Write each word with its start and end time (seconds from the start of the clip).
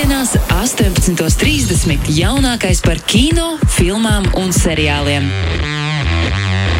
Svētdienās, 0.00 0.30
18.30. 0.56 2.06
jaunākais 2.16 2.78
par 2.80 2.96
kino, 3.04 3.58
filmām 3.68 4.24
un 4.40 4.48
seriāliem. 4.48 5.26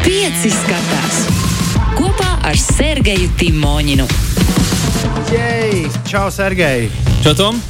Pieci 0.01 0.49
skatās 0.49 1.19
kopā 1.99 2.31
ar 2.49 2.57
Sergeju 2.57 3.29
Timoņinu. 3.37 4.07
Yay! 5.35 5.85
Čau, 6.09 6.31
Sergei! 6.33 6.89
Čau, 7.21 7.37
Tom! 7.37 7.61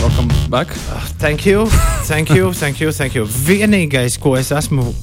Welcome 0.00 0.32
back! 0.48 0.72
Thank 1.20 1.44
you, 1.44 1.68
thank 2.08 2.32
you, 2.32 2.54
thank 2.56 2.80
you, 2.80 2.88
thank 2.88 3.20
you. 3.20 3.28
Vienīgais, 3.28 4.16
ko 4.16 4.32
es 4.40 4.48
esmu 4.48 4.94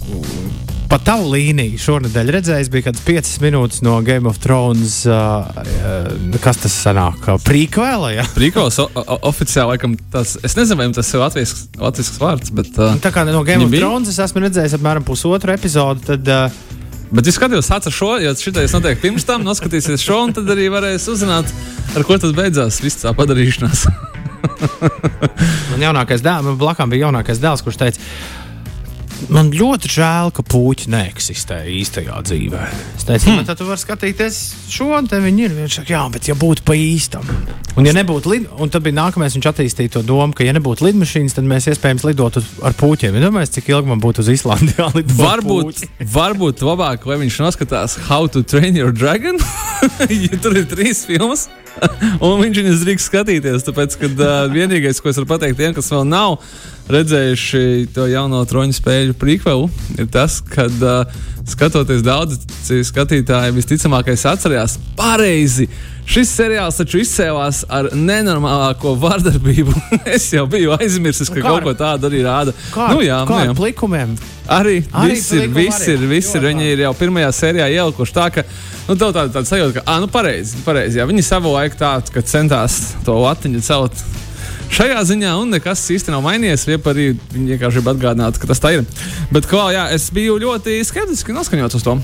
pa 0.92 0.98
tavu 1.00 1.30
līniju 1.32 1.80
šonadēļ 1.80 2.30
redzējis, 2.36 2.70
bija 2.72 2.90
kāds 2.90 3.04
5 3.06 3.30
minūtes 3.46 3.80
no 3.86 3.94
Game 4.04 4.28
of 4.28 4.42
Thrones. 4.44 4.98
Uh, 5.08 5.48
uh, 5.48 6.40
kas 6.44 6.60
tas 6.60 6.74
sanāk? 6.84 7.30
Prīkvēlā, 7.46 8.10
ja? 8.18 8.26
Prīkos 8.36 8.82
o, 8.84 8.90
o, 9.00 9.18
oficiāli, 9.30 9.78
laikam, 9.78 9.96
tas, 10.12 10.34
es 10.44 10.58
nezinu, 10.60 10.82
vai 10.82 10.90
tas 10.96 11.14
ir 11.16 11.24
latviešu 11.24 12.18
vārds, 12.20 12.52
bet. 12.58 12.74
Uh, 12.76 12.98
Tā 13.00 13.14
kā 13.16 13.24
no 13.30 13.46
Game 13.48 13.64
of 13.64 13.72
bija? 13.72 13.86
Thrones 13.86 14.12
es 14.12 14.20
esmu 14.20 14.44
redzējis 14.44 14.76
apmēram 14.82 15.08
pusotru 15.08 15.56
epizodu, 15.56 16.04
tad. 16.12 16.28
Uh, 16.28 16.68
Bet 17.12 17.28
es 17.28 17.36
skatījos, 17.36 17.68
ar 17.76 17.92
šo, 17.92 18.14
jo 18.24 18.32
šitais 18.40 18.72
notiek 18.72 19.00
pirms 19.02 19.26
tam, 19.28 19.42
noskatīsies 19.44 20.00
šo, 20.00 20.22
un 20.30 20.36
tad 20.36 20.48
arī 20.54 20.70
varēs 20.72 21.10
uzzināt, 21.12 21.50
ar 21.92 22.06
ko 22.08 22.16
tas 22.16 22.32
beidzās, 22.36 22.80
viss 22.80 23.04
tā 23.04 23.12
padarīšanās. 23.16 23.84
Man 25.72 25.84
jaunākais 25.84 26.24
dēls, 26.24 26.46
man 26.48 26.56
blakām 26.62 26.92
bija 26.92 27.10
jaunākais 27.10 27.42
dēls, 27.44 27.64
kurš 27.66 27.82
teica, 27.82 28.08
man 29.30 29.52
ļoti 29.54 29.90
žēl, 29.92 30.32
ka 30.36 30.44
puķi 30.48 30.90
neeksistē 30.92 31.62
īstajā 31.70 32.18
dzīvē. 32.28 32.62
Es 32.98 33.06
teicu, 33.08 33.30
hmm. 33.30 33.46
tad 33.48 33.60
tu 33.60 33.68
vari 33.68 33.82
skatīties 33.82 34.40
šo, 34.72 34.90
un 34.98 35.10
te 35.12 35.20
viņi 35.22 35.46
ir. 35.48 35.56
Viņš 35.58 35.78
saka, 35.82 35.94
jā, 35.94 36.02
bet 36.14 36.30
ja 36.32 36.36
būtu 36.40 36.66
pa 36.68 36.76
īstam. 36.78 37.28
Un, 37.78 37.88
ja 37.88 37.94
nebūtu 37.96 38.32
lid, 38.34 38.50
un 38.60 38.72
tad 38.72 38.84
bija 38.86 38.98
nākamais, 38.98 39.36
viņš 39.38 39.50
attīstīja 39.52 39.94
to 39.96 40.04
domu, 40.08 40.36
ka, 40.36 40.46
ja 40.48 40.56
nebūtu 40.58 40.88
lidmašīnas, 40.88 41.38
tad 41.38 41.48
mēs 41.48 41.70
iespējams 41.72 42.08
lidotu 42.10 42.44
ar 42.66 42.76
puķiem. 42.80 43.16
Ja 43.16 43.28
domāju, 43.28 43.54
cik 43.58 43.72
ilgi 43.72 43.94
man 43.94 44.04
būtu 44.04 44.26
uz 44.26 44.32
Islandi 44.34 44.76
jālido? 44.80 45.16
Varbūt, 45.22 45.86
varbūt 46.18 46.66
labāk, 46.68 47.08
lai 47.08 47.22
viņš 47.24 47.42
noskatās 47.46 48.00
How 48.10 48.28
to 48.32 48.44
Train 48.44 48.80
Your 48.80 48.96
Dragon, 48.96 49.40
tur 50.44 50.58
ir 50.58 50.68
trīs 50.72 51.06
filmas. 51.08 51.48
Un 52.26 52.42
viņš 52.42 52.62
viņus 52.62 52.84
drīkst 52.86 53.10
skatīties, 53.10 53.66
tāpēc, 53.68 53.98
ka 54.02 54.10
uh, 54.12 54.32
vienīgais, 54.52 55.02
ko 55.02 55.12
es 55.12 55.20
varu 55.20 55.30
pateikt 55.30 55.60
tiem, 55.62 55.76
kas 55.78 55.92
vēl 55.94 56.06
nav 56.10 56.40
redzējuši 56.92 57.64
to 57.96 58.08
jauno 58.12 58.42
troņu 58.50 58.76
spēļu 58.76 59.18
prikvelu, 59.22 59.70
ir 60.02 60.10
tas, 60.12 60.42
ka 60.52 60.68
uh, 60.68 61.22
skatoties 61.52 62.04
daudz 62.06 62.40
skatītāji 62.88 63.56
visticamākais 63.56 64.24
atcerās 64.32 64.78
pareizi. 64.98 65.68
Šis 66.12 66.32
seriāls 66.34 66.80
taču 66.80 67.00
izcēlās 67.04 67.62
ar 67.72 67.92
nenormālāko 67.96 68.96
vardarbību. 69.00 69.76
es 70.16 70.26
jau 70.34 70.48
biju 70.50 70.74
aizmirsis, 70.80 71.30
ka 71.30 71.40
kā 71.40 71.46
kaut 71.46 71.68
ko 71.68 71.76
tādu 71.78 72.10
arī 72.10 72.24
rāda. 72.26 72.56
Kā, 72.74 72.90
nu, 72.96 73.04
jā, 73.06 73.22
kā 73.30 73.38
nu, 73.38 73.52
jā. 73.52 73.58
plikumiem? 73.60 74.16
Arī, 74.52 74.82
Arī 74.98 75.14
viss 75.14 75.32
ir, 75.38 75.46
viss 75.56 75.88
ir, 75.88 76.08
viss 76.10 76.36
ir. 76.36 76.48
Viņi 76.50 76.72
ir 76.74 76.84
jau 76.88 76.96
pirmajā 76.98 77.30
sērijā 77.38 77.70
ielikuši 77.78 78.18
tā, 78.18 78.28
ka 78.34 78.44
nu, 78.90 78.96
tev 78.96 79.14
tāda, 79.14 79.30
tāda 79.30 79.46
sajūta, 79.48 79.78
ka, 79.78 79.86
ah, 79.86 80.02
nu, 80.04 80.10
pareizi, 80.12 80.60
pareizi. 80.66 81.00
Jā, 81.00 81.08
viņi 81.08 81.24
savu 81.28 81.54
laiku 81.54 81.80
tādu, 81.80 82.16
ka 82.18 82.26
centās 82.34 82.82
to 83.06 83.16
latiņu 83.22 83.64
celt. 83.70 84.04
Šajā 84.72 85.02
ziņā 85.04 85.32
un 85.36 85.50
nekas 85.52 85.82
īsti 85.92 86.14
nav 86.14 86.24
mainījies. 86.24 86.64
Vai 86.70 86.94
arī 86.94 87.08
viņi 87.34 87.56
vienkārši 87.56 87.82
grib 87.82 87.90
atgādināt, 87.92 88.38
ka 88.40 88.48
tas 88.48 88.62
tā 88.64 88.72
ir. 88.78 88.86
Bet, 89.34 89.50
kā 89.50 89.66
jā, 89.76 89.90
es 89.92 90.08
biju 90.16 90.38
ļoti 90.40 90.78
skeptiski 90.88 91.36
noskaņots 91.36 91.76
uz 91.80 91.84
to. 91.88 91.98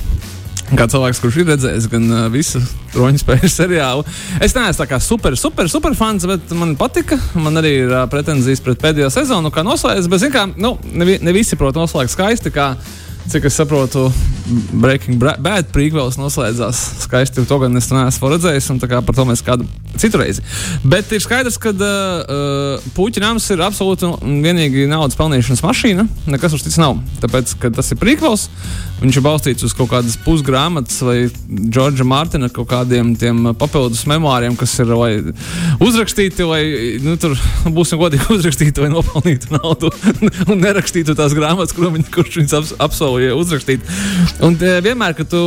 Kā 0.75 0.83
cilvēks, 0.91 1.21
kurš 1.23 1.37
ir 1.39 1.47
redzējis 1.47 1.85
gan 1.87 2.09
uh, 2.11 2.25
visu 2.27 2.59
roņu 2.91 3.21
spēļu 3.21 3.49
seriālu. 3.53 4.03
Es 4.43 4.51
neesmu 4.51 4.81
tā 4.81 4.87
kā 4.89 4.99
super, 4.99 5.37
super, 5.39 5.69
super 5.71 5.95
fans, 5.95 6.25
bet 6.27 6.51
man 6.59 6.75
patika. 6.79 7.15
Man 7.39 7.55
arī 7.61 7.71
ir 7.85 7.93
uh, 7.93 8.03
pretenzijas 8.11 8.59
pret 8.65 8.81
pēdējo 8.83 9.07
sezonu, 9.15 9.53
kā 9.53 9.63
noslēdzas. 9.63 10.11
Bet, 10.11 10.25
zin 10.25 10.33
kā, 10.35 10.43
nu, 10.59 10.75
ne, 10.91 11.21
ne 11.23 11.35
visi 11.35 11.55
prot 11.55 11.79
noslēgt 11.79 12.11
skaisti. 12.11 12.51
Kā, 12.51 12.73
Cik 13.27 13.43
es 13.43 13.57
saprotu, 13.59 14.05
Breaking 14.71 15.19
Bad 15.19 15.67
prequels 15.75 16.15
noslēdzās 16.15 16.79
skaisti. 17.03 17.43
To 17.49 17.57
gan 17.59 17.75
es 17.75 17.89
neesmu 17.91 18.29
redzējis, 18.31 18.69
un 18.71 18.79
par 18.79 19.15
to 19.17 19.25
mēs 19.27 19.43
kādu 19.43 19.67
citu 19.99 20.21
reizi. 20.21 20.43
Bet 20.87 21.11
ir 21.11 21.19
skaidrs, 21.23 21.57
ka 21.59 21.73
uh, 21.75 22.85
Puķinājums 22.95 23.49
ir 23.51 23.63
absolūti 23.65 24.07
un 24.07 24.39
vienīgi 24.45 24.85
naudas 24.87 25.17
pelnīšanas 25.19 25.63
mašīna. 25.65 26.05
Nekas 26.31 26.55
uz 26.55 26.63
cits 26.63 26.79
nav. 26.79 27.01
Tāpēc, 27.19 27.57
ka 27.59 27.71
tas 27.75 27.91
ir 27.91 27.99
prequels, 27.99 28.47
viņš 29.01 29.19
ir 29.19 29.25
balstīts 29.25 29.67
uz 29.67 29.75
kaut 29.75 29.91
kādas 29.91 30.15
pusgrāmatas 30.23 31.01
vai 31.03 31.17
Džordža 31.27 32.07
Mārtiņa 32.07 32.51
kaut 32.55 32.69
kādiem 32.71 33.11
tiem 33.19 33.51
papildus 33.59 34.05
memoāriem, 34.07 34.55
kas 34.59 34.77
ir 34.79 34.93
vai 34.95 35.11
uzrakstīti, 35.83 36.47
vai 36.47 36.61
nu, 37.03 37.17
tur 37.19 37.35
būsim 37.75 37.99
godīgi 37.99 38.31
uzrakstīti, 38.37 38.85
vai 38.85 38.93
nopelnītu 38.95 39.51
naudu 39.57 39.91
un 40.51 40.63
nerakstītu 40.63 41.17
tās 41.17 41.35
grāmatas, 41.35 41.75
kurš 41.75 42.41
viņas 42.41 42.57
ap, 42.61 42.95
apsolīja 43.17 43.35
uzrakstīt. 43.37 43.85
Un 44.45 44.55
e, 44.61 44.77
vienmēr, 44.85 45.15
kad 45.17 45.29
tu 45.31 45.41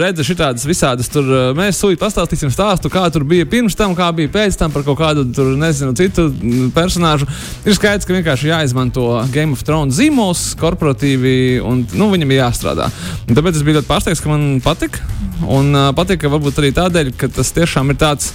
redzi 0.00 0.26
šādas 0.26 0.66
visādas, 0.66 1.10
tur 1.12 1.24
e, 1.24 1.42
mēs 1.56 1.78
sūtījām, 1.78 2.00
pastāstīsim 2.02 2.52
stāstu, 2.52 2.90
kā 2.92 3.06
tur 3.14 3.24
bija 3.28 3.46
pirms 3.46 3.76
tam, 3.78 3.94
kā 3.94 4.10
bija 4.16 4.32
pēc 4.34 4.58
tam 4.58 4.72
par 4.74 4.84
kaut 4.86 4.98
kādu 4.98 5.26
tur, 5.34 5.54
nezinu, 5.58 5.94
citu 5.98 6.28
m, 6.30 6.70
personāžu. 6.74 7.28
Ir 7.64 7.76
skaidrs, 7.76 8.06
ka 8.06 8.16
vienkārši 8.16 8.50
jāizmanto 8.50 9.06
Game 9.34 9.54
of 9.54 9.62
Thrones 9.66 9.98
zīmols 9.98 10.54
korporatīvi, 10.60 11.60
un 11.64 11.84
nu, 11.94 12.10
viņam 12.12 12.34
ir 12.34 12.42
jāstrādā. 12.42 12.90
Un 13.28 13.38
tāpēc 13.38 13.60
es 13.60 13.66
biju 13.66 13.80
ļoti 13.80 13.90
pārsteigts, 13.90 14.24
ka 14.24 14.32
man 14.32 14.58
patika. 14.64 15.04
Un 15.50 15.74
uh, 15.74 15.90
patika 15.96 16.30
varbūt 16.32 16.60
arī 16.62 16.70
tādēļ, 16.74 17.14
ka 17.18 17.30
tas 17.32 17.52
tiešām 17.54 17.92
ir 17.92 18.00
tāds. 18.00 18.32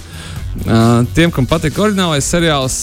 Tiem, 1.14 1.30
kam 1.30 1.46
patīk 1.46 1.78
oriģinālais 1.78 2.26
seriāls, 2.26 2.76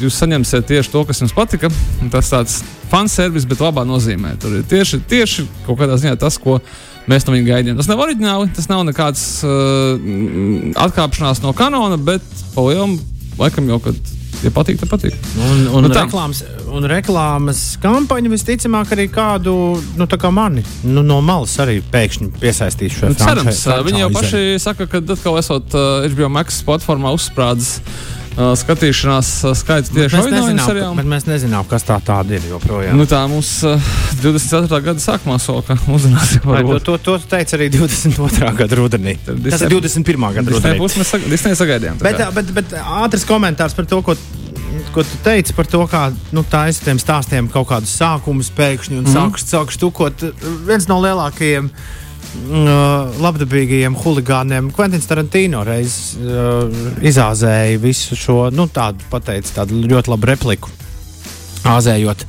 jūs 0.00 0.18
saņemsiet 0.22 0.66
tieši 0.70 0.92
to, 0.92 1.02
kas 1.08 1.20
jums 1.20 1.34
patika. 1.36 1.68
Tas 2.12 2.30
tāds 2.32 2.58
fanservis, 2.88 3.46
bet 3.48 3.60
labā 3.60 3.84
nozīmē. 3.88 4.34
Tur 4.40 4.58
ir 4.60 4.68
tieši, 4.68 5.02
tieši 5.08 5.44
kaut 5.66 5.80
kādā 5.82 5.98
ziņā 6.00 6.16
tas, 6.20 6.38
ko 6.40 6.56
mēs 7.08 7.26
no 7.28 7.34
viņa 7.36 7.48
gaidījām. 7.50 7.80
Tas 7.80 7.90
nav 7.90 8.00
oriģināli, 8.06 8.52
tas 8.56 8.70
nav 8.72 8.86
nekāds 8.88 9.24
uh, 9.44 10.00
atkāpšanās 10.86 11.44
no 11.44 11.52
kanona, 11.56 12.00
bet 12.00 12.24
pa 12.54 12.64
lielam 12.64 12.96
laikam 13.38 13.68
jau, 13.68 13.82
kad 13.84 14.16
ja 14.44 14.50
patīk, 14.54 14.78
tad 14.80 14.90
patīk. 14.92 15.14
Un, 15.38 15.64
un, 15.74 15.86
Nu 15.86 15.90
tā. 15.92 16.04
reklāmas, 16.06 16.42
un 16.70 16.86
reklāmas 16.90 17.62
kampaņa 17.82 18.30
visticamāk 18.32 18.92
arī 18.96 19.08
kādu 19.12 19.54
nu, 19.98 20.06
kā 20.06 20.30
mani 20.34 20.62
nu, 20.84 21.02
no 21.06 21.20
malas 21.24 21.56
arī 21.62 21.80
pēkšņi 21.92 22.30
piesaistīs 22.40 22.98
šo 22.98 23.10
Nu, 23.12 23.18
Cerams, 23.18 23.62
frančai- 23.64 23.84
viņi 23.88 24.04
jau 24.04 24.10
paši 24.14 24.42
saka, 24.62 24.86
ka 24.86 25.02
atkal 25.02 25.38
esot 25.40 25.74
uh, 25.74 26.06
HBO 26.12 26.28
Max 26.28 26.62
platformā 26.66 27.12
uzsprādzis. 27.16 27.80
Uh, 28.38 28.52
skatīšanās 28.54 29.28
uh, 29.48 29.54
skaits 29.58 29.90
tieši 29.90 30.20
nezinām, 30.30 30.60
seriālam. 30.62 30.98
bet 31.00 31.08
mēs 31.10 31.24
nezinām, 31.26 31.64
kas 31.66 31.82
tā 31.82 31.96
tāda 32.06 32.36
ir 32.36 32.44
joprojām. 32.46 32.94
Nu, 32.94 33.02
tā 33.10 33.24
mums 33.26 33.48
uh, 33.66 33.88
24. 34.22 34.78
gada 34.84 35.02
sākumā 35.02 35.40
soka 35.42 35.74
uzzināsim. 35.96 36.44
Vai, 36.46 36.60
to, 36.68 36.78
to, 36.86 36.94
to 37.02 37.16
teica 37.32 37.58
arī 37.58 37.66
22. 37.74 38.52
gada 38.60 38.78
rudenī. 38.78 39.16
Tas 39.26 39.66
ir 39.66 39.74
21. 39.74 40.28
gada 40.38 40.54
rudenī. 40.54 40.78
pusi 40.78 41.02
mēs 41.02 41.10
sag- 41.16 41.26
Disney 41.26 41.58
sagaidījām. 41.58 41.98
tā 41.98 42.12
Bet, 42.12 42.22
bet, 42.38 42.54
bet 42.60 42.78
ātrs 42.78 43.26
komentārs 43.26 43.74
par 43.74 43.90
to, 43.90 43.98
ko, 44.06 44.14
ko 44.94 45.02
tu 45.02 45.22
teici 45.26 45.58
par 45.58 45.66
to, 45.66 45.82
kā 45.90 46.06
nu, 46.30 46.46
taisa 46.46 46.86
tiem 46.86 47.02
stāstiem 47.02 47.50
kaut 47.50 47.72
kādus 47.72 47.98
sākumus 47.98 48.54
pēkšņi 48.54 49.00
un 49.02 49.08
mm. 49.08 49.16
sāks, 49.18 49.50
sāks 49.50 49.82
tukot. 49.82 50.28
Viens 50.68 50.86
no 50.86 51.02
lielākajiem 51.02 51.72
uh, 51.72 51.96
labdabīgajiem 53.22 53.96
huligāniem, 53.98 54.70
Kventins 54.76 55.08
Tarantino, 55.08 55.64
reiz 55.66 56.16
uh, 56.20 56.68
izāzēja 57.04 57.80
visu 57.82 58.18
šo 58.18 58.38
nu, 58.54 58.68
tādu, 58.72 59.04
pateica, 59.12 59.62
tādu 59.62 59.82
ļoti 59.88 60.12
labu 60.12 60.28
repliku, 60.30 60.72
āzējot. 61.68 62.24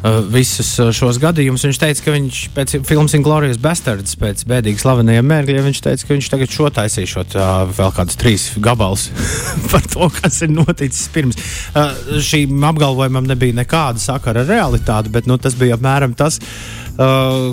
Uh, 0.00 0.22
visus 0.32 0.68
šos 0.96 1.18
gadījumus 1.20 1.66
viņš 1.66 1.78
teica, 1.80 2.04
ka 2.06 2.12
viņš 2.14 2.36
pēc 2.56 2.74
filmas 2.88 3.12
Inglorious 3.18 3.58
Bastards, 3.60 4.14
pēc 4.20 4.46
bēdīgi 4.48 4.80
slavenajiem 4.80 5.28
mērķiem, 5.28 5.66
viņš 5.66 5.80
teica, 5.84 6.06
ka 6.06 6.16
viņš 6.16 6.30
tagad 6.32 6.54
šo 6.54 6.70
taisīšot 6.78 7.36
uh, 7.36 7.50
vēl 7.76 7.92
kādus 7.96 8.20
trīs 8.20 8.46
gabalus 8.64 9.10
par 9.72 9.84
to, 9.84 10.08
kas 10.20 10.40
ir 10.46 10.54
noticis 10.54 11.10
pirms. 11.12 11.40
Uh, 11.74 11.92
šīm 12.16 12.64
apgalvojumam 12.70 13.28
nebija 13.28 13.60
nekāda 13.60 14.00
sakara 14.00 14.46
ar 14.46 14.54
realitāti, 14.54 15.12
bet 15.12 15.28
nu, 15.28 15.36
tas 15.36 15.58
bija 15.60 15.76
apmēram 15.76 16.16
tas. 16.16 16.40
Uh, 16.96 17.52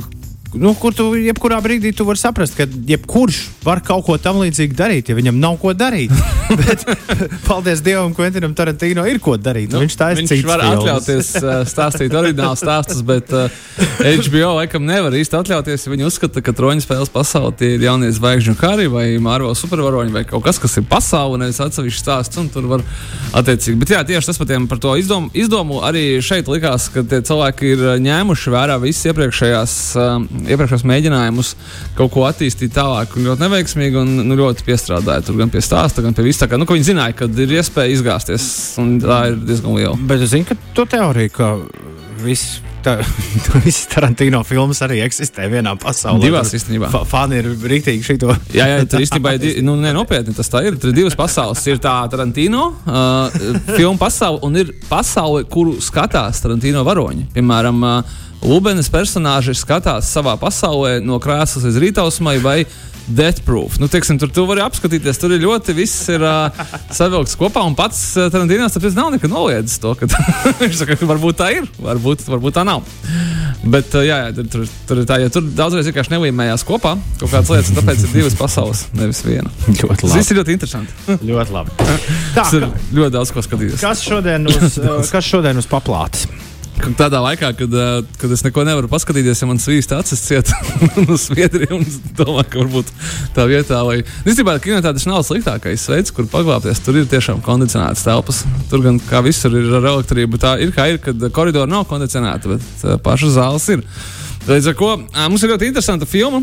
Nu, 0.56 0.72
kur 0.80 0.96
tu 0.96 1.10
jebkurā 1.20 1.58
brīdī 1.64 1.92
tu 1.96 2.06
vari 2.08 2.20
saprast, 2.22 2.56
ka 2.56 2.68
jebkurš 2.88 3.42
var 3.66 3.82
kaut 3.84 4.06
ko 4.08 4.16
tam 4.22 4.40
līdzīgu 4.40 4.78
darīt, 4.78 5.12
ja 5.12 5.18
viņam 5.18 5.42
nav 5.44 5.58
ko 5.60 5.74
darīt. 5.76 6.14
Bet, 6.60 6.84
paldies 7.48 7.82
Dievam, 7.84 8.14
ka 8.16 8.24
Quentinam 8.24 8.54
Tarantino 8.56 9.06
ir 9.08 9.20
ko 9.24 9.36
darīt. 9.40 9.72
Nu, 9.74 9.82
viņš 9.84 9.98
tā 10.00 10.12
ir 10.14 10.22
Viņš 10.22 10.46
var 10.48 10.64
atļauties 10.64 11.32
uh, 11.42 11.62
stāstīt 11.68 12.16
oriģinālu 12.16 12.60
stāstus, 12.60 13.02
bet 13.06 13.32
uh, 13.36 13.52
HBO 14.02 14.54
laikam 14.60 14.86
nevar 14.88 15.16
īsti 15.18 15.38
atļauties. 15.40 15.88
Viņi 15.92 16.08
uzskata, 16.08 16.44
ka 16.44 16.56
troņu 16.56 16.86
spēles 16.86 17.12
pasaulē 17.14 17.54
tie 17.60 17.74
ir 17.76 17.86
jaunie 17.88 18.10
zvaigžņu 18.16 18.56
kari 18.60 18.88
vai 18.92 19.06
Marvel 19.24 19.56
supervaroņi 19.58 20.16
vai 20.16 20.24
kaut 20.30 20.46
kas, 20.48 20.60
kas 20.62 20.80
ir 20.80 20.88
pasaule, 20.90 21.40
nevis 21.42 21.62
atsevišķs 21.64 22.04
stāsts. 22.04 22.40
un 22.42 22.50
Tur 22.54 22.70
var 22.72 22.86
attiecīgi. 23.38 23.78
Bet 23.84 23.94
jā, 23.96 24.04
tieši 24.08 24.32
tas 24.32 24.42
par, 24.42 24.50
tiem, 24.50 24.70
par 24.72 24.82
to 24.84 24.96
izdomu, 25.00 25.32
izdomu 25.38 25.82
arī 25.88 26.06
šeit 26.24 26.50
likās, 26.52 26.90
ka 26.94 27.04
tie 27.08 27.22
cilvēki 27.28 27.74
ir 27.76 27.86
ņēmuši 28.08 28.56
vērā 28.56 28.80
visas 28.84 29.12
iepriekšējās 29.12 29.78
uh, 30.00 30.16
iepriekšējos 30.48 30.86
mēģinājumus 30.88 31.54
kaut 31.98 32.14
ko 32.14 32.26
attīstīt 32.28 32.74
tālāk, 32.76 33.16
un 33.18 33.28
ļoti 33.28 33.44
neveiksmīgi, 33.46 34.00
un 34.02 34.14
nu, 34.28 34.38
ļoti 34.40 34.66
piestrādāja 34.68 35.26
tur 35.28 35.38
gan 35.40 35.52
pie 35.54 35.62
stāsta, 35.64 36.04
gan 36.06 36.16
pie 36.18 36.28
vis 36.38 36.44
tā, 36.44 36.52
ka 36.52 36.62
nu, 36.62 36.70
viņi 36.70 36.92
zināja, 36.92 37.18
ka 37.18 37.28
ir 37.42 37.58
iespēja 37.58 37.98
izgāzties, 37.98 38.46
tā 39.02 39.20
ir 39.32 39.42
diezgan 39.42 39.74
liela. 39.74 39.98
Bet 39.98 40.22
es 40.22 40.36
zinu, 40.36 40.46
ka 40.46 40.58
to 40.78 40.86
teoriju, 40.86 41.34
ka 41.34 41.54
viss. 42.26 42.62
Tā, 42.86 42.94
visas 43.66 43.88
Tarantino 43.90 44.44
filmas 44.48 44.78
arī 44.86 45.02
eksistē 45.04 45.48
vienā 45.52 45.74
pasaulē. 45.82 46.22
Divās 46.24 46.54
īstenībā. 46.56 46.88
Fa 46.94 47.02
fani 47.10 47.40
ir 47.42 47.50
rīktīgi 47.68 48.06
šito. 48.06 48.30
jā, 48.54 48.68
jā, 48.70 48.86
tur 48.88 49.02
īstenībā 49.04 49.34
ir, 49.36 49.58
nu, 49.66 49.74
ne, 49.82 49.90
nopietni 49.98 50.32
tas 50.38 50.48
tā 50.54 50.62
ir. 50.70 50.78
Tur 50.80 50.94
ir 50.94 50.96
divas 51.02 51.18
pasaules. 51.18 51.66
Ir 51.68 51.82
tā 51.84 51.96
Tarantino 52.14 52.70
uh, 52.78 53.34
filmu 53.74 53.98
pasaule 54.00 54.40
un 54.46 54.62
ir 54.62 54.72
pasaule, 54.88 55.44
kuru 55.52 55.82
skatās 55.84 56.40
Tarantino 56.46 56.86
varoņi. 56.88 57.28
Piemēram, 57.36 57.84
uh, 57.84 58.16
Lūbenes 58.46 58.88
personāži 58.94 59.58
skatās 59.58 60.14
savā 60.14 60.38
pasaulē 60.40 61.00
no 61.04 61.18
krēslas 61.20 61.66
līdz 61.66 61.82
rītausmai 61.82 62.38
vai 62.46 62.60
Death 63.08 63.44
Proof. 63.46 63.78
Nu, 63.80 63.88
teiksim, 63.92 64.20
tur 64.20 64.32
tu 64.34 64.44
vari 64.50 64.62
apskatīties, 64.66 65.20
tur 65.22 65.32
ir 65.36 65.44
ļoti 65.44 65.76
viss 65.78 66.10
ir 66.12 66.24
uh, 66.28 66.52
savilkts 66.94 67.38
kopā. 67.40 67.64
Un 67.68 67.76
pats 67.78 68.00
uh, 68.20 68.28
Tarantīnos 68.34 68.76
tāpēc 68.76 68.98
nav 68.98 69.14
nekad 69.16 69.32
noliedzis 69.32 69.80
to, 69.84 69.94
ka 69.96 70.10
viņš 70.62 70.82
saka, 70.82 70.98
ka 71.00 71.10
varbūt 71.10 71.40
tā 71.40 71.52
ir, 71.56 71.70
varbūt, 71.80 72.26
varbūt 72.28 72.58
tā 72.60 72.66
nav. 72.68 72.84
Bet, 73.64 73.94
uh, 73.96 74.04
jā, 74.06 74.20
jā, 74.26 74.34
tur, 74.38 74.50
tur, 74.52 74.66
tur 74.90 75.02
ir 75.04 75.08
tā, 75.10 75.20
ja 75.24 75.32
tur 75.34 75.48
daudzreiz 75.48 75.88
vienkārši 75.90 76.14
nelīmējās 76.14 76.66
kopā 76.68 76.98
kaut 77.22 77.32
kādas 77.32 77.54
lietas, 77.54 77.72
un 77.72 77.80
tāpēc 77.80 78.04
ir 78.04 78.14
divas 78.16 78.36
pasaules, 78.40 78.84
nevis 78.98 79.24
viena. 79.26 79.52
Ļoti 79.78 80.02
Tas 80.04 80.18
viss 80.20 80.34
ir 80.34 80.42
ļoti 80.42 80.58
interesanti. 80.58 81.08
ļoti 81.32 81.56
labi. 81.56 81.78
Tā, 82.36 82.50
ir 82.60 82.68
ļoti 83.00 83.16
daudz 83.16 83.34
ko 83.34 83.46
skatīties. 83.46 83.82
kas 83.84 84.04
šodien 84.04 84.52
uz, 84.52 84.78
kas 85.12 85.32
šodien 85.32 85.64
uz 85.64 85.70
paplātes? 85.72 86.28
Tādā 86.78 87.20
laikā, 87.24 87.50
kad, 87.58 87.74
kad 88.22 88.34
es 88.34 88.44
neko 88.46 88.64
nevaru 88.68 88.90
paskatīties, 88.92 89.42
ja 89.42 89.48
man 89.50 89.60
svīst 89.62 89.92
acis 89.96 90.22
ciet 90.24 90.52
uz 91.14 91.28
Zviedriju, 91.28 91.80
un 91.80 91.86
domāju, 92.18 92.46
ka 92.54 92.62
varbūt 92.62 92.92
tā 93.36 93.48
vietā, 93.50 93.82
lai. 93.88 94.04
Īstenībā, 94.24 94.58
kinotēātris 94.64 95.08
nav 95.10 95.24
sliktākais 95.28 95.88
veids, 95.92 96.14
kur 96.14 96.30
paglāpties. 96.32 96.84
Tur 96.86 97.00
ir 97.02 97.10
tiešām 97.10 97.42
kondicionētas 97.46 98.06
telpas. 98.06 98.44
Tur 98.72 98.86
gan 98.86 99.02
kā 99.10 99.24
visur 99.26 99.58
ir 99.58 99.74
ar 99.80 99.90
elektrību. 99.96 100.40
Tā 100.42 100.56
ir 100.64 100.72
kā 100.76 100.88
ir, 100.94 101.02
kad 101.04 101.28
koridori 101.34 101.72
nav 101.72 101.88
kondicionēti, 101.90 102.56
bet 102.56 102.88
pašas 103.06 103.36
zāles 103.40 103.68
ir. 103.74 103.84
Līdz 104.48 104.70
ar 104.72 104.76
to 104.80 104.94
mums 105.28 105.44
ir 105.44 105.52
ļoti 105.52 105.68
interesanta 105.68 106.08
filma. 106.08 106.40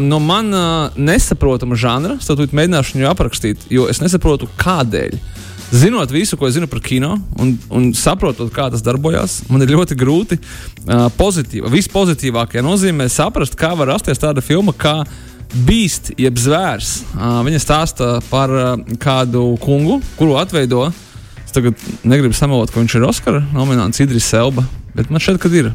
No 0.00 0.22
man 0.24 0.54
uh, 0.56 0.94
nesaprotama 0.96 1.76
žanra, 1.76 2.16
tad 2.22 2.54
mēģināšu 2.54 2.96
viņu 2.96 3.10
aprakstīt, 3.10 3.66
jo 3.72 3.90
es 3.92 4.00
nesaprotu, 4.00 4.48
kādēļ. 4.62 5.18
Zinot 5.72 6.10
visu, 6.12 6.36
ko 6.36 6.44
es 6.48 6.52
zinu 6.52 6.66
par 6.68 6.82
kino, 6.84 7.14
un, 7.40 7.54
un 7.72 7.86
saprotot, 7.96 8.50
kā 8.52 8.66
tas 8.72 8.82
darbojas, 8.84 9.38
man 9.48 9.64
ir 9.64 9.72
ļoti 9.72 9.96
grūti 9.96 10.36
uh, 10.36 11.06
pozitīvi, 11.16 11.70
vispozitīvākajā 11.72 12.60
nozīmē 12.66 13.06
saprast, 13.08 13.56
kā 13.56 13.70
var 13.78 13.88
rasties 13.94 14.20
tāda 14.20 14.44
filma 14.44 14.74
kā 14.76 14.98
Beast, 15.52 16.10
jeb 16.20 16.36
zvērs. 16.40 16.92
Uh, 17.12 17.40
viņa 17.44 17.60
stāsta 17.60 18.10
par 18.28 18.52
uh, 18.52 18.74
kādu 19.00 19.54
kungu, 19.64 19.98
kuru 20.16 20.36
atveido. 20.40 20.86
Es 21.40 21.56
tagad 21.56 21.80
negribu 22.08 22.36
samalot, 22.36 22.72
ka 22.72 22.80
viņš 22.80 22.98
ir 22.98 23.08
Oskara 23.08 23.42
nominants 23.56 24.00
Idris 24.04 24.28
Elba, 24.36 24.64
bet 24.92 25.08
man 25.12 25.24
šķiet, 25.24 25.40
ka 25.40 25.52
ir 25.56 25.72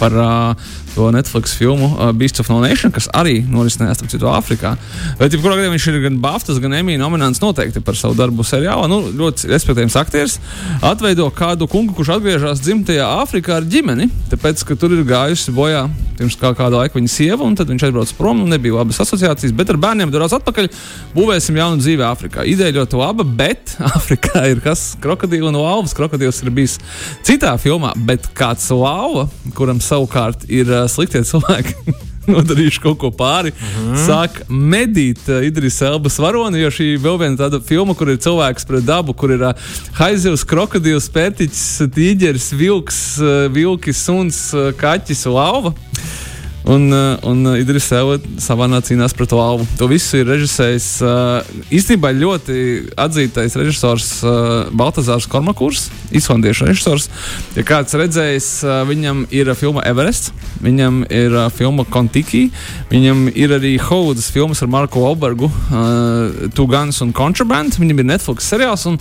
par 0.00 0.16
uh, 0.16 0.72
to 0.96 1.10
Netflix 1.12 1.54
filmu 1.56 1.90
uh, 1.92 2.10
Beasts 2.16 2.40
of 2.40 2.48
No 2.52 2.62
Nation, 2.64 2.92
kas 2.94 3.10
arī 3.16 3.38
norisinājās 3.44 4.00
citu 4.06 4.30
Āfrikā. 4.32 4.72
Bet, 5.20 5.34
ja 5.34 5.42
kurā 5.42 5.58
gadījumā 5.58 5.76
viņš 5.76 5.88
ir 5.92 6.00
gan 6.06 6.18
Baftas, 6.24 6.60
gan 6.62 6.76
Emīļa 6.78 7.02
nominants 7.02 7.42
noteikti 7.42 7.84
par 7.84 7.98
savu 7.98 8.16
darbu 8.18 8.46
seriālā, 8.46 8.88
nu, 8.90 9.02
ļoti 9.20 9.52
respektējams 9.52 9.98
aktieris, 10.00 10.38
atveido 10.80 11.28
kādu 11.36 11.68
kungu, 11.70 11.94
kurš 11.96 12.16
atgriežas 12.16 12.64
dzimtajā 12.64 13.06
Āfrikā 13.22 13.60
ar 13.60 13.68
ģimeni, 13.68 14.08
tāpēc, 14.32 14.64
ka 14.66 14.78
tur 14.80 14.96
ir 14.96 15.04
gājusi 15.08 15.54
bojā 15.56 15.86
pirms 16.16 16.36
kā 16.40 16.52
kāda 16.56 16.80
laika 16.80 16.96
viņa 16.96 17.10
sieva, 17.12 17.44
un 17.44 17.56
tad 17.58 17.70
viņš 17.70 17.86
aizbrauc 17.88 18.12
prom, 18.16 18.42
un 18.44 18.52
nebija 18.52 18.78
labas 18.78 19.00
asociācijas, 19.04 19.54
bet 19.56 19.70
ar 19.72 19.78
bērniem 19.80 20.12
dodas 20.12 20.34
atpakaļ, 20.36 20.68
būvēsim 21.16 21.58
jaunu 21.60 21.80
dzīvi 21.82 22.04
Āfrikā. 22.06 22.46
Ideja 22.48 22.78
ļoti 22.78 23.00
laba, 23.00 23.26
bet 23.26 23.76
Āfrikā 23.92 24.46
ir 24.52 24.62
kas 24.64 24.88
krokodils 25.02 25.50
un 25.50 25.60
lauvas. 25.60 25.94
Krokodils 25.96 26.40
ir 26.44 26.52
bijis 26.56 26.78
citā 27.26 27.54
filmā, 27.60 27.92
bet 28.08 28.30
kāds 28.36 28.68
lauva, 28.72 29.26
kuram 29.56 29.80
savukārt 29.84 30.46
ir 30.48 30.70
uh, 30.72 30.85
sliktie 30.88 31.22
cilvēki. 31.26 31.74
Nodarījuši 32.34 32.82
kaut 32.82 32.98
ko 32.98 33.10
pāri. 33.14 33.52
Mm 33.54 33.74
-hmm. 33.76 34.06
Sāk 34.06 34.40
medīt 34.50 35.28
uh, 35.30 35.44
Idris 35.46 35.78
Elbas 35.82 36.18
varoni, 36.18 36.60
jo 36.60 36.70
šī 36.70 36.88
vēl 36.98 37.20
viena 37.20 37.36
tāda 37.44 37.60
filma, 37.62 37.94
kur 37.94 38.10
ir 38.10 38.18
cilvēks 38.18 38.66
pret 38.66 38.84
dabu, 38.84 39.14
kur 39.14 39.30
ir 39.30 39.42
uh, 39.42 39.54
haizivs, 40.00 40.44
krokodils, 40.44 41.08
pērtiķis, 41.14 41.86
tīģeris, 41.94 42.50
vilks, 42.58 43.00
uh, 43.22 43.46
vilki, 43.52 43.94
suns, 43.94 44.50
uh, 44.54 44.72
kaķis, 44.74 45.26
lauva. 45.26 45.74
Un, 46.66 46.90
uh, 46.90 47.14
un 47.22 47.44
uh, 47.46 47.54
Idris 47.60 47.86
Elba 47.94 48.18
savā 48.42 48.66
cīnās 48.82 49.14
pret 49.14 49.30
lauvu. 49.30 49.66
To 49.78 49.86
visu 49.86 50.18
ir 50.18 50.26
režisējis 50.26 50.88
uh, 51.06 51.46
īstenībā 51.70 52.10
ļoti 52.16 52.56
atzītais 52.98 53.54
režisors 53.54 54.08
Baltazārs 54.74 55.28
Kormakurs, 55.30 55.86
islandiešu 56.10 56.66
režisors. 56.66 57.06
Ja 57.54 57.62
kāds 57.66 57.94
redzējis, 57.94 58.50
viņam 58.88 59.24
ir 59.30 59.52
filma 59.58 59.84
Everest, 59.86 60.32
viņam 60.64 61.04
ir 61.06 61.38
filma 61.54 61.86
Kontiki, 61.86 62.48
viņam 62.90 63.28
ir 63.30 63.54
arī 63.60 63.76
Haudas 63.82 64.32
filmas 64.34 64.62
ar 64.64 64.72
Marku 64.72 65.04
Olbergu, 65.06 65.50
Two 66.56 66.66
Guns 66.70 67.02
un 67.04 67.14
Contraband, 67.14 67.78
viņam 67.78 68.02
ir 68.02 68.10
Netflix 68.10 68.50
seriāls. 68.50 68.88
Un, 68.90 68.98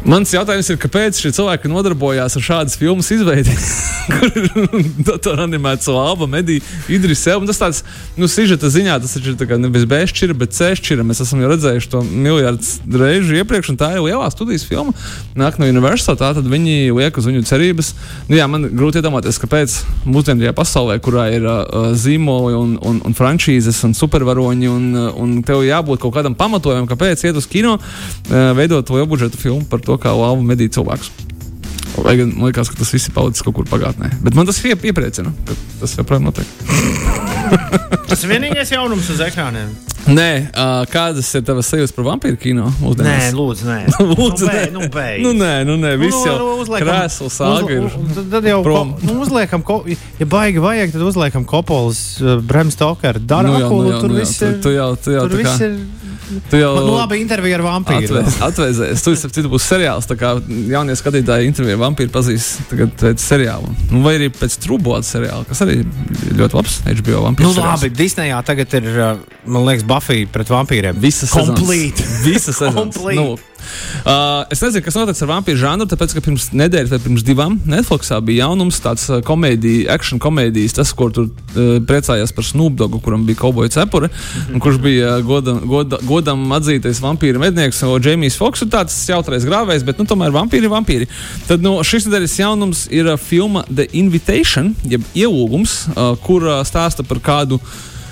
Mans 0.00 0.30
jautājums 0.32 0.64
ir, 0.72 0.78
kāpēc 0.80 1.18
šie 1.20 1.28
cilvēki 1.36 1.68
nodarbojās 1.68 2.32
ar 2.38 2.44
šādas 2.44 2.78
filmas 2.80 3.10
izveidi, 3.12 3.52
kur 4.08 4.30
ir 4.32 4.86
datorā 5.04 5.44
animēts 5.44 5.90
lava, 5.92 6.24
medija, 6.30 6.64
Idris 6.88 7.26
Elba. 7.28 7.44
Tas 7.50 7.60
tāds, 7.60 7.80
nu, 8.16 8.24
sižeta 8.30 8.70
ziņā 8.72 8.96
tas 9.02 9.12
ir 9.20 9.34
nevis 9.60 9.84
B 9.90 9.98
šķira, 10.08 10.36
bet 10.40 10.56
C 10.56 10.70
šķira. 10.78 11.04
Mēs 11.04 11.20
esam 11.20 11.42
jau 11.44 11.50
redzējuši 11.52 11.90
to 11.92 12.00
miljardus 12.08 12.78
reižu 12.88 13.36
iepriekš, 13.42 13.74
un 13.74 13.80
tā 13.82 13.90
ir 13.98 14.06
lielā 14.06 14.30
studijas 14.32 14.64
filma. 14.64 14.94
Nāk 15.36 15.58
no 15.60 15.68
Universal, 15.68 16.16
tā 16.16 16.32
tad 16.38 16.48
viņi 16.48 16.96
liek 16.96 17.20
uz 17.20 17.28
viņu 17.28 17.44
cerības. 17.50 17.92
Nu, 18.30 18.38
jā, 18.40 18.48
man 18.48 18.70
grūti 18.72 19.02
iedomāties, 19.02 19.40
kāpēc 19.44 19.76
mūsdienajā 20.08 20.54
pasaulē, 20.56 20.96
kurā 21.04 21.28
ir 21.36 21.44
uh, 21.44 21.90
zīmoli 21.92 22.56
un, 22.56 22.72
un, 22.80 23.02
un 23.04 23.18
frančīzes 23.20 23.82
un 23.84 23.92
supervaroņi, 24.00 24.72
un, 24.72 24.90
uh, 24.96 25.12
un 25.20 25.36
tev 25.44 25.60
jābūt 25.68 26.00
kaut 26.00 26.16
kādam 26.16 26.38
pamatojumam, 26.40 26.88
kāpēc 26.88 27.28
iet 27.28 27.36
uz 27.36 27.50
kino, 27.52 27.76
uh, 27.76 28.50
veidot 28.56 28.96
lielu 28.96 29.12
budžetu 29.12 29.44
filmu 29.44 29.68
par 29.68 29.84
to, 29.84 29.89
kā 29.98 30.12
lava 30.14 30.38
medī 30.42 30.68
cilvēkus. 30.68 31.10
Lai 32.04 32.14
gan 32.16 32.30
man 32.36 32.46
liekas, 32.52 32.68
ka 32.70 32.76
tas 32.78 32.92
viss 32.94 33.08
ir 33.10 33.14
palicis 33.16 33.42
kaut 33.42 33.54
kur 33.58 33.64
pagātnē. 33.66 34.12
Bet 34.22 34.34
man 34.38 34.46
tas 34.46 34.60
iep 34.64 34.84
iepriecina, 34.84 35.32
ka 35.48 35.52
tas 35.80 35.96
joprojām 35.98 36.28
notiek. 36.30 36.46
Tas 38.10 38.22
ir 38.24 38.30
vienīgais 38.32 38.70
jaunums 38.70 39.06
uz 39.10 39.20
ekrāniem. 39.22 39.70
Nē, 40.10 40.26
uh, 40.50 40.80
kādas 40.90 41.28
ir 41.36 41.42
tavas 41.46 41.68
sajūtas 41.70 41.92
par 41.94 42.04
vampīru 42.08 42.38
kino? 42.40 42.66
Nē, 42.70 42.78
mūsdienās? 42.82 43.26
lūdzu, 43.36 43.66
nē. 43.68 43.76
Lūdzu, 44.14 44.46
nu, 44.46 44.50
nē. 44.50 44.54
beidz, 44.54 44.72
nu, 44.74 44.80
beidz. 44.94 45.22
Nu, 45.26 45.32
nē, 45.38 45.50
nu, 45.68 45.76
nē, 45.82 45.92
viss 46.00 46.18
jau 46.26 46.36
krēsls, 46.72 47.36
sāga 47.36 47.70
ir. 47.74 47.86
uz- 47.86 48.18
Tad, 48.32 48.46
jau 48.48 48.58
ko, 48.60 48.64
prom. 48.66 48.92
nu, 49.06 49.16
uzliekam, 49.24 49.62
ko, 49.66 49.80
ja 49.86 50.26
baigi 50.30 50.62
vajag, 50.62 50.94
tad 50.94 51.04
uzliekam 51.06 51.46
Kopolas, 51.48 52.00
uh, 52.22 52.38
Bremstokeru, 52.42 53.20
Nu 53.20 53.26
jā, 53.26 53.30
Darakulu. 53.34 53.82
nu 53.82 53.92
jā, 53.94 54.00
Tur 54.02 54.08
nu 54.14 54.18
viss 54.20 54.42
ir. 54.46 54.56
tu 54.64 54.74
jau- 54.74 54.94
tu 54.96 55.14
jau 55.14 55.26
Tur 55.28 55.38
viss 55.42 55.60
ir. 55.66 55.76
Tu 56.50 56.60
jau 56.60 56.70
Nu, 56.76 56.94
labi, 56.94 57.20
intervija 57.22 57.58
ar 57.58 57.64
vampīru. 57.64 58.20
Atvēs, 58.20 58.38
atvēsēs. 58.46 59.04
Tu 59.04 59.14
esi 59.16 59.30
citu 59.34 59.50
būs 59.52 59.66
seriāls. 59.66 60.08
Tā 60.10 60.16
kā 60.20 60.32
jaunie 60.70 60.96
skatītāji 60.98 61.50
intervijā 61.50 61.78
vampīru 61.80 62.12
pazīst 62.14 62.64
tagad 62.70 62.94
pēc 63.00 63.24
seriāla. 63.24 63.74
Nu, 63.90 64.02
vai 64.06 64.16
arī 64.18 64.30
pēc 64.34 64.58
trūbola 64.64 65.02
seriāla, 65.06 65.46
kas 65.48 65.64
arī 65.66 65.80
ļoti 66.38 66.58
labs 66.58 66.80
HBO 66.86 67.24
vampīru. 67.26 67.48
Nu, 67.48 67.54
seriāls. 67.56 67.84
labi, 67.84 67.92
Disneyā 67.98 68.40
tagad 68.46 68.78
ir, 68.78 68.90
uh, 68.94 69.44
man 69.46 69.66
liekas, 69.68 69.86
Buffy 69.90 70.26
pret 70.30 70.52
vampīriem. 70.52 71.00
Visas. 71.02 71.34
Complete. 71.34 72.06
Visas. 72.24 72.62
Complete. 72.80 73.18
Nu, 73.18 73.38
uh, 74.04 74.44
es 74.52 74.62
nezinu, 74.62 74.82
kas 74.84 74.96
notiek 74.98 75.22
ar 75.24 75.30
vampīru 75.34 75.60
žanru, 75.60 75.86
tāpēc, 75.90 76.14
ka 76.16 76.22
pirms 76.24 76.48
nedēļas 76.56 76.92
vai 76.94 77.00
pirms 77.04 77.24
divām 77.26 77.58
Netflixā 77.70 78.20
bija 78.24 78.46
jaunums, 78.46 78.80
tāds 78.84 79.06
uh, 79.10 79.20
komēdija, 79.26 79.90
action 79.94 80.20
komēdijas, 80.22 80.76
tas, 80.80 80.92
kur 80.96 81.12
tur 81.14 81.28
uh, 81.28 81.76
priecājās 81.86 82.34
par 82.36 82.46
Snoop 82.46 82.78
Dogu, 82.80 83.00
kuram 83.04 83.26
bija 83.28 83.42
kauboja 83.42 83.74
cepure, 83.76 84.10
un 84.50 84.62
kurš 84.62 84.80
bija 84.82 85.16
uh, 85.18 85.26
godam, 85.26 85.60
goda, 85.70 86.00
godam 86.06 86.46
atzītais 86.56 87.02
vampīra 87.04 87.42
mednieks, 87.42 87.82
un 87.86 88.02
Jamijs 88.04 88.38
Foks 88.40 88.64
ir 88.64 88.72
tāds 88.72 88.96
jautrais 89.10 89.46
grāvējs, 89.48 89.86
bet 89.86 90.00
nu, 90.00 90.08
tomēr 90.08 90.34
vampīri 90.34 90.68
ir 90.68 90.74
vampīri. 90.74 91.10
Tad 91.48 91.64
no 91.64 91.78
šīs 91.86 92.08
nedēļas 92.08 92.40
jaunums 92.40 92.86
ir 92.94 93.12
uh, 93.12 93.20
filma 93.20 93.64
The 93.70 93.88
Invitation, 94.00 94.74
jeb 94.88 95.06
ielūgums, 95.14 95.80
uh, 95.94 96.12
kur 96.24 96.46
uh, 96.48 96.60
stāsta 96.66 97.06
par 97.06 97.22
kādu 97.24 97.60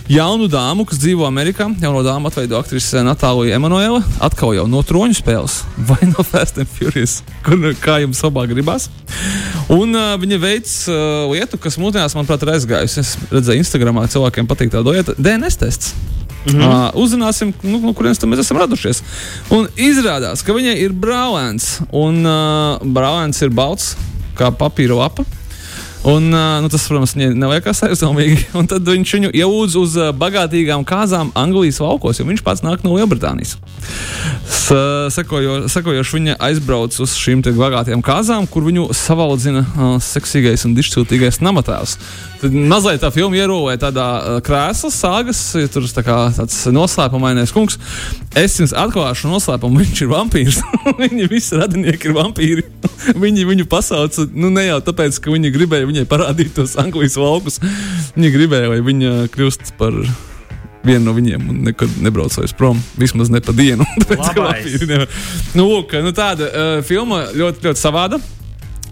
jaunu 0.09 0.49
dāmu, 0.50 0.87
kas 0.88 0.99
dzīvo 1.03 1.27
Amerikā. 1.29 1.69
Jauno 1.83 2.00
dāmu 2.07 2.31
atveido 2.31 2.59
aktrise 2.59 3.03
Natālija 3.05 3.59
Emanuela. 3.59 4.00
Atkal 4.25 4.55
jau 4.57 4.67
no 4.71 4.81
troņu 4.87 5.19
spēles 5.21 5.61
vai 5.88 6.00
no 6.11 6.25
Fast 6.27 6.61
and 6.61 6.71
Furious, 6.73 7.21
kur 7.47 7.61
kā 7.83 8.00
jums 8.03 8.23
abā 8.27 8.47
gribās. 8.50 8.88
Un 9.73 9.93
uh, 9.93 10.15
viņa 10.21 10.41
veids 10.43 10.77
uh, 10.91 11.29
lietu, 11.33 11.61
kas 11.61 11.79
mūsdienās, 11.81 12.17
manuprāt, 12.17 12.45
ir 12.45 12.55
aizgājusi. 12.57 13.05
Es 13.05 13.15
redzēju, 13.33 13.65
Instagramā 13.65 14.07
cilvēkiem 14.11 14.49
patīk 14.49 14.73
tā 14.73 14.83
lieta- 14.85 15.17
DNS 15.25 15.61
tests. 15.61 15.95
Mm 16.49 16.55
-hmm. 16.55 16.62
uh, 16.65 17.03
uzzināsim, 17.03 17.53
nu, 17.62 17.81
no 17.83 17.93
kurienes 17.93 18.21
mēs 18.25 18.41
esam 18.41 18.57
radušies. 18.57 19.03
Un 19.50 19.69
izrādās, 19.77 20.45
ka 20.45 20.55
viņai 20.57 20.77
ir 20.81 20.93
brālēns. 20.93 21.81
Un 21.93 22.25
uh, 22.25 22.79
brālēns 22.81 23.43
ir 23.43 23.50
balts, 23.50 23.97
kā 24.38 24.50
papīra 24.50 24.97
lapa. 24.97 25.25
Un, 26.07 26.28
nu, 26.31 26.69
tas, 26.71 26.85
protams, 26.87 27.17
viņai 27.17 27.33
neliekas 27.35 27.83
aizdomīgi. 27.88 28.45
Un 28.59 28.69
tad 28.71 28.87
viņš 28.87 29.14
viņu 29.17 29.33
ielūdz 29.35 29.78
uz 29.81 29.97
bagātīgām 30.21 30.87
kāzām 30.88 31.33
Anglijas 31.38 31.81
laukos, 31.83 32.21
jo 32.21 32.28
viņš 32.28 32.45
pats 32.47 32.62
nāk 32.67 32.87
no 32.87 32.95
Lielbritānijas. 32.95 33.57
Sekojo, 34.68 35.62
sekojoši 35.72 36.16
viņa 36.16 36.34
aizbrauc 36.44 36.96
uz 37.00 37.14
šīm 37.16 37.40
bagātajām 37.46 38.02
kāzām, 38.04 38.44
kur 38.50 38.66
viņu 38.66 38.90
savaldzina 38.96 39.62
uh, 39.64 39.94
seksīgais 40.02 40.66
un 40.68 40.75
dišciltīgais 40.76 41.40
namatēvs. 41.40 41.94
Tad 42.42 42.52
mazliet 42.52 43.00
tā 43.00 43.08
filma 43.14 43.38
ierūvēja 43.40 43.80
tādā 43.87 44.06
uh, 44.18 44.37
krēsla 44.44 44.92
sāgas, 44.92 45.40
ja 45.56 45.70
tur 45.72 45.88
tā 45.88 46.04
tāds 46.04 46.60
noslēpumainais 46.75 47.54
kungs. 47.56 47.78
Es 48.37 48.58
jums 48.60 48.76
atklāšu 48.76 49.32
noslēpumu, 49.32 49.80
viņš 49.87 50.04
ir 50.04 50.12
vampīrs. 50.12 50.60
viņi 51.02 51.30
visi 51.32 51.56
radinieki 51.56 52.10
ir 52.10 52.18
vampīri. 52.18 52.68
viņi 53.25 53.48
viņu 53.48 53.68
pasauca 53.72 54.28
nu, 54.34 54.52
ne 54.52 54.68
jau 54.68 54.82
tāpēc, 54.84 55.22
ka 55.25 55.32
viņi 55.32 55.54
gribēja 55.54 55.88
viņai 55.88 56.08
parādīt 56.10 56.52
tos 56.60 56.76
Anglijas 56.80 57.16
laukus. 57.16 57.62
Viņi 58.18 58.34
gribēja, 58.37 58.75
lai 58.75 58.82
viņa 58.84 59.30
kļūst 59.32 59.78
par 59.80 59.96
viena 60.88 61.04
no 61.07 61.14
viņiem 61.16 61.52
nekad 61.68 62.00
nebraucēs 62.04 62.54
prom. 62.57 62.80
Vismaz 63.00 63.30
ne 63.33 63.42
pa 63.45 63.54
dienu. 63.57 63.87
nu, 65.59 65.68
lūk, 65.68 65.95
nu, 66.04 66.14
tāda 66.16 66.49
uh, 66.49 66.73
filma 66.87 67.26
ļoti, 67.37 67.68
ļoti 67.68 67.83
savāda. 67.83 68.21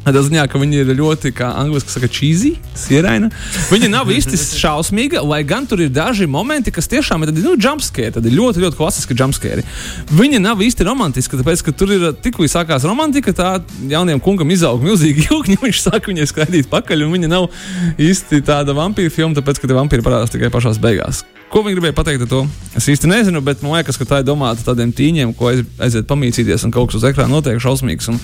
Tā 0.06 0.22
ziņā, 0.22 0.44
ka 0.46 0.60
viņi 0.62 0.84
ir 0.84 0.90
ļoti, 0.94 1.32
kā 1.34 1.48
angļuiski 1.58 1.90
saka, 1.90 2.08
cheesy, 2.12 2.52
sieraina. 2.78 3.26
Viņa 3.72 3.88
nav 3.90 4.10
īsti 4.14 4.38
šausmīga, 4.62 5.18
lai 5.26 5.40
gan 5.46 5.66
tur 5.66 5.82
ir 5.82 5.90
daži 5.90 6.28
momenti, 6.30 6.70
kas 6.74 6.86
tiešām 6.92 7.26
ir 7.26 7.32
nu, 7.34 7.56
jumpscare. 7.58 8.12
Tad 8.14 8.28
ir 8.28 8.36
ļoti, 8.38 8.62
ļoti 8.62 8.78
klasiski 8.78 9.16
jumpscare. 9.18 9.66
Viņa 10.14 10.42
nav 10.44 10.62
īsti 10.62 10.86
romantiska, 10.86 11.40
tāpēc, 11.40 11.64
ka 11.66 11.74
tur 11.74 11.96
ir 11.96 12.08
tik 12.22 12.38
līdz 12.38 12.54
sākās 12.54 12.86
romantika, 12.86 13.34
tā 13.34 13.56
jauniem 13.90 14.22
kungam 14.22 14.54
izaug 14.54 14.84
milzīgi 14.86 15.26
ilgi, 15.32 15.58
viņš 15.64 15.82
sāk 15.88 16.06
viņai 16.12 16.30
skraidīt 16.30 16.70
pakaļ, 16.70 17.08
un 17.08 17.16
viņa 17.18 17.32
nav 17.32 17.50
īsti 17.98 18.44
tāda 18.46 18.78
vampīra 18.78 19.10
filma, 19.10 19.34
tāpēc, 19.40 19.58
ka 19.58 19.66
tie 19.66 19.80
vampīri 19.80 20.06
parādās 20.06 20.30
tikai 20.30 20.54
pašās 20.54 20.78
beigās. 20.82 21.26
Ko 21.46 21.60
viņi 21.62 21.76
gribēja 21.78 21.94
pateikt 21.94 22.24
ar 22.24 22.30
to? 22.30 22.40
Es 22.76 22.88
īsti 22.90 23.06
nezinu, 23.06 23.38
bet 23.44 23.60
man 23.62 23.76
liekas, 23.76 23.96
ka 24.00 24.04
tā 24.08 24.18
ir 24.18 24.26
domāta 24.26 24.64
tādiem 24.66 24.90
tīņiem, 24.90 25.30
ko 25.38 25.52
aiz, 25.52 25.60
aiziet 25.78 26.08
pamīcīties, 26.10 26.64
un 26.66 26.72
kaut 26.74 26.90
kas 26.90 26.98
uz 26.98 27.06
ekrāna 27.06 27.30
notiek 27.30 27.60
šausmīgs. 27.62 28.10
Un, 28.10 28.18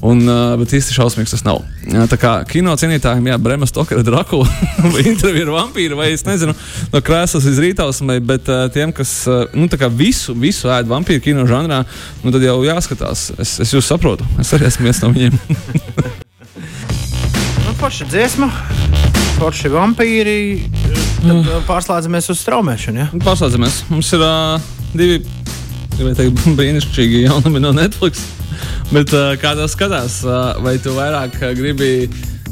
un, 0.00 0.22
uh, 0.24 0.54
bet 0.62 0.72
īsti 0.78 0.96
šausmīgs 0.96 1.13
tas 1.30 1.44
nav. 1.46 1.62
Tā 2.10 2.18
kā 2.20 2.32
kino 2.50 2.74
cienītājiem, 2.80 3.28
jā, 3.30 3.38
Brema 3.42 3.68
Stokera 3.70 4.02
Drakula 4.06 4.48
vai 4.94 5.04
intervija 5.10 5.46
ar 5.46 5.52
vampīru, 5.54 5.98
vai 6.00 6.10
es 6.14 6.26
nezinu, 6.26 6.56
no 6.92 7.02
krēslas 7.04 7.46
līdz 7.48 7.62
rītausmai, 7.64 8.18
bet 8.24 8.50
uh, 8.50 8.66
tiem, 8.74 8.92
kas 8.96 9.12
uh, 9.30 9.44
nu, 9.54 9.68
visu, 9.94 10.34
visu 10.34 10.72
ēd 10.74 10.90
vampīru 10.90 11.22
kino 11.24 11.46
žanrā, 11.50 11.84
nu, 12.24 12.34
tad 12.34 12.42
jau 12.42 12.58
jāskatās. 12.66 13.30
Es, 13.38 13.56
es 13.62 13.74
jūs 13.76 13.86
saprotu, 13.86 14.26
es 14.42 14.52
arī 14.56 14.68
esmu 14.70 14.88
viens 14.88 15.02
no 15.04 15.12
viņiem. 15.14 15.38
nu, 17.64 17.78
Paša 17.80 18.10
dziesma, 18.10 18.50
forši 19.38 19.72
vampīri 19.74 20.38
Tad 21.24 21.32
mm. 21.32 21.64
pārslēdzamies 21.64 22.26
uz 22.34 22.40
straumēšanu. 22.42 23.00
Ja? 23.00 23.06
Pārslēdzamies. 23.24 23.78
Mums 23.88 24.10
ir 24.12 24.24
uh, 24.24 24.72
divi 24.92 25.22
teikt, 25.96 26.42
brīnišķīgi 26.58 27.24
jaunumi 27.24 27.62
no 27.64 27.72
Netflix. 27.76 28.26
Bet 28.92 29.14
uh, 29.16 29.32
kā 29.40 29.54
tas 29.58 29.74
skatās, 29.76 30.20
uh, 30.26 30.54
vai 30.64 30.76
tu 30.82 30.94
vairāk 30.96 31.36
uh, 31.40 31.50
gribi 31.56 32.08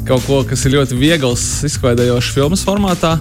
kaut 0.07 0.25
ko, 0.27 0.41
kas 0.47 0.65
ir 0.67 0.75
ļoti 0.77 0.99
viegls, 0.99 1.45
izklaidējošs 1.69 2.33
filmas 2.35 2.65
formātā? 2.67 3.15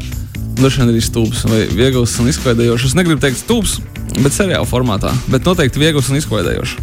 Vien 0.58 0.84
arī 0.88 1.00
stūps 1.02 1.46
vai 1.48 1.64
viegls 1.72 2.18
un 2.22 2.28
izklaidējošs. 2.30 2.92
Es 2.92 2.98
negribu 2.98 3.22
teikt 3.22 3.40
stūps, 3.40 3.78
bet 4.18 4.34
seriāla 4.34 4.68
formātā. 4.68 5.14
Bet 5.32 5.48
noteikti 5.48 5.80
viegls 5.82 6.10
un 6.12 6.20
izklaidējošs. 6.20 6.76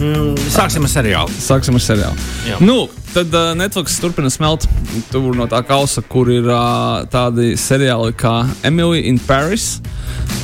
Mm, 0.00 0.36
sāksim 0.48 0.86
ar 0.86 0.92
seriālu. 0.92 1.40
Sāksim 1.42 1.76
ar 1.76 1.84
seriālu. 1.84 2.28
Jā. 2.48 2.60
Nu, 2.64 2.84
Tad 3.10 3.34
uh, 3.34 3.56
Netflix 3.58 3.96
turpina 3.98 4.30
smelt 4.30 4.68
tur 5.10 5.34
no 5.34 5.48
tā 5.50 5.64
kausa, 5.66 5.98
kur 6.06 6.28
ir 6.30 6.46
uh, 6.46 7.02
tādi 7.10 7.56
seriāli 7.58 8.14
kā 8.14 8.44
Emily 8.62 9.02
in 9.10 9.18
Paris, 9.26 9.80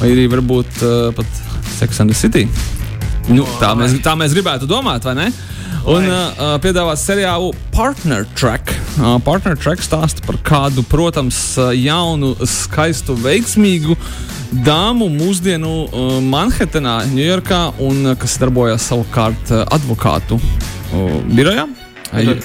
vai 0.00 0.10
arī 0.16 0.24
varbūt 0.32 0.82
uh, 0.82 1.12
pat 1.14 1.44
Sex 1.76 2.02
and 2.02 2.10
the 2.10 2.18
City. 2.18 2.48
Nu, 3.26 3.44
tā, 3.58 3.72
mēs, 3.78 3.96
tā 4.04 4.14
mēs 4.18 4.34
gribētu 4.36 4.68
domāt, 4.70 5.06
vai 5.06 5.16
ne? 5.18 5.26
Un 5.86 6.06
uh, 6.10 6.56
piedāvā 6.62 6.96
seriālu 6.98 7.52
Partner 7.74 8.26
Track. 8.38 8.72
Uh, 8.98 9.16
Partner 9.22 9.58
Track 9.58 9.84
stāsta 9.86 10.22
par 10.26 10.38
kādu, 10.46 10.82
protams, 10.86 11.38
jaunu, 11.78 12.32
skaistu, 12.46 13.14
veiksmīgu 13.22 13.94
dāmu 14.66 15.10
mūsdienu 15.14 15.74
uh, 15.86 16.16
Manhetenā, 16.22 17.00
Ņujorkā, 17.12 17.62
un 17.86 18.14
kas 18.18 18.38
darbojas 18.42 18.90
savukārt 18.90 19.54
advokātu 19.66 20.40
uh, 20.40 21.16
birojā. 21.34 21.68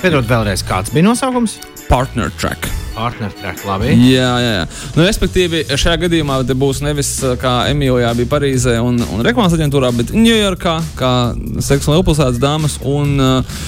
Piedod 0.01 0.29
vēlreiz, 0.29 0.65
kāds 0.65 0.93
bija 0.93 1.09
nosaukums? 1.09 1.59
Partner 1.89 2.33
track. 2.37 2.69
Partner 3.01 3.31
track, 3.33 3.63
labi. 3.65 3.95
Jā, 4.11 4.29
jā, 4.37 4.49
jā. 4.59 4.65
Nu, 4.93 5.01
respektīvi, 5.07 5.63
šajā 5.73 6.03
gadījumā 6.03 6.35
būs 6.53 6.83
nevis 6.85 7.09
kā 7.41 7.53
Emilijā 7.71 8.11
bija 8.19 8.29
Parīzē 8.29 8.75
un, 8.83 8.99
un 9.01 9.23
reklāmas 9.25 9.55
aģentūrā, 9.57 9.89
bet 9.97 10.11
Ņujorkā, 10.13 10.75
kā 10.99 11.13
seksuāli 11.65 12.05
pilsētas 12.05 12.37
dāmas 12.41 12.75
un 12.85 13.15
uh, 13.17 13.63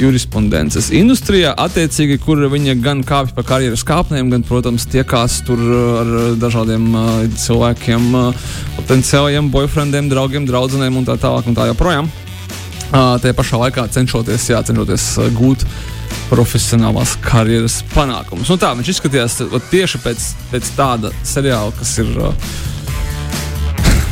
jurisprudences 0.00 0.88
industrijā, 0.96 1.52
attiecīgi, 1.60 2.16
kur 2.24 2.40
viņa 2.54 2.78
gan 2.80 3.02
kāpj 3.04 3.34
pa 3.36 3.44
karjeras 3.50 3.84
kāpnēm, 3.88 4.32
gan, 4.32 4.46
protams, 4.48 4.88
tiekās 4.88 5.42
tur 5.44 5.60
ar 6.04 6.14
dažādiem 6.40 6.88
uh, 6.94 7.10
cilvēkiem, 7.44 8.08
uh, 8.16 8.48
potenciāliem 8.78 9.52
boyfriendiem, 9.52 10.08
draugiem, 10.08 10.48
draudzenēm 10.48 10.96
un 11.02 11.10
tā 11.10 11.18
tālāk 11.20 11.52
un 11.52 11.60
tā 11.60 11.68
joprojām. 11.74 12.08
Tajā 12.88 13.34
pašā 13.36 13.60
laikā 13.60 13.84
cenšoties, 13.92 14.48
jā, 14.54 14.62
cenšoties 14.64 15.06
gūt 15.36 15.64
profesionālās 16.30 17.16
karjeras 17.24 17.82
panākumus. 17.92 18.48
Nu, 18.48 18.56
tā 18.60 18.72
viņš 18.78 18.94
izskatījās 18.94 19.38
tieši 19.68 20.00
pēc, 20.04 20.32
pēc 20.52 20.72
tāda 20.76 21.12
seriāla, 21.26 21.72
kas 21.76 21.94
ir. 22.00 22.16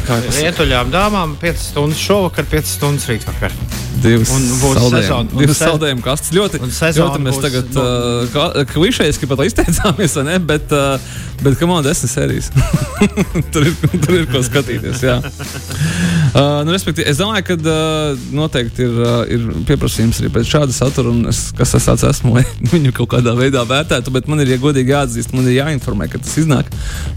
Rietuļām 0.06 0.92
dāmām 0.92 1.32
5 1.40 1.64
stundas 1.72 1.98
šovakar, 1.98 2.46
5 2.52 2.68
stundas 2.76 3.08
rītvakar. 3.10 3.56
Divas 3.96 4.30
saldējumu, 4.30 5.40
divas 5.40 5.58
saldējumu 5.58 6.04
kastes. 6.04 6.30
Ļoti, 6.36 6.60
ļoti 7.00 7.22
mēs 7.24 7.40
tagad 7.42 7.72
no... 7.74 7.86
uh, 8.28 8.60
klišejiski 8.70 9.28
pat 9.30 9.42
izteicāmies, 9.48 10.14
ne? 10.28 10.36
bet, 10.52 10.70
uh, 10.76 11.00
bet 11.42 11.64
on 11.64 11.82
desmit 11.86 12.12
sērijas? 12.12 12.52
tur, 13.54 13.66
ir, 13.66 13.96
tur 14.04 14.18
ir 14.20 14.28
ko 14.30 14.44
skatīties. 14.46 15.02
Uh, 16.36 16.60
nu, 16.68 16.74
es 16.76 17.16
domāju, 17.16 17.44
ka 17.48 17.54
uh, 17.56 18.24
noteikti 18.36 18.84
ir, 18.84 18.96
uh, 19.00 19.20
ir 19.32 19.44
pieprasījums 19.64 20.18
arī 20.20 20.28
pēc 20.34 20.50
šāda 20.50 20.74
satura, 20.76 21.08
un 21.08 21.30
es, 21.30 21.46
kas 21.56 21.72
es 21.78 21.86
tāds 21.88 22.04
esmu, 22.04 22.34
lai 22.36 22.42
viņu 22.72 22.92
kaut 22.98 23.14
kādā 23.14 23.32
veidā 23.38 23.62
vērtētu, 23.64 24.12
bet 24.12 24.28
man 24.28 24.44
ir 24.44 24.52
ja 24.52 24.58
godīgi 24.60 24.92
jāatzīst, 24.92 25.32
man 25.32 25.48
ir 25.48 25.62
jāinformē, 25.62 26.10
ka 26.12 26.20
tas 26.20 26.34
iznāk. 26.42 26.68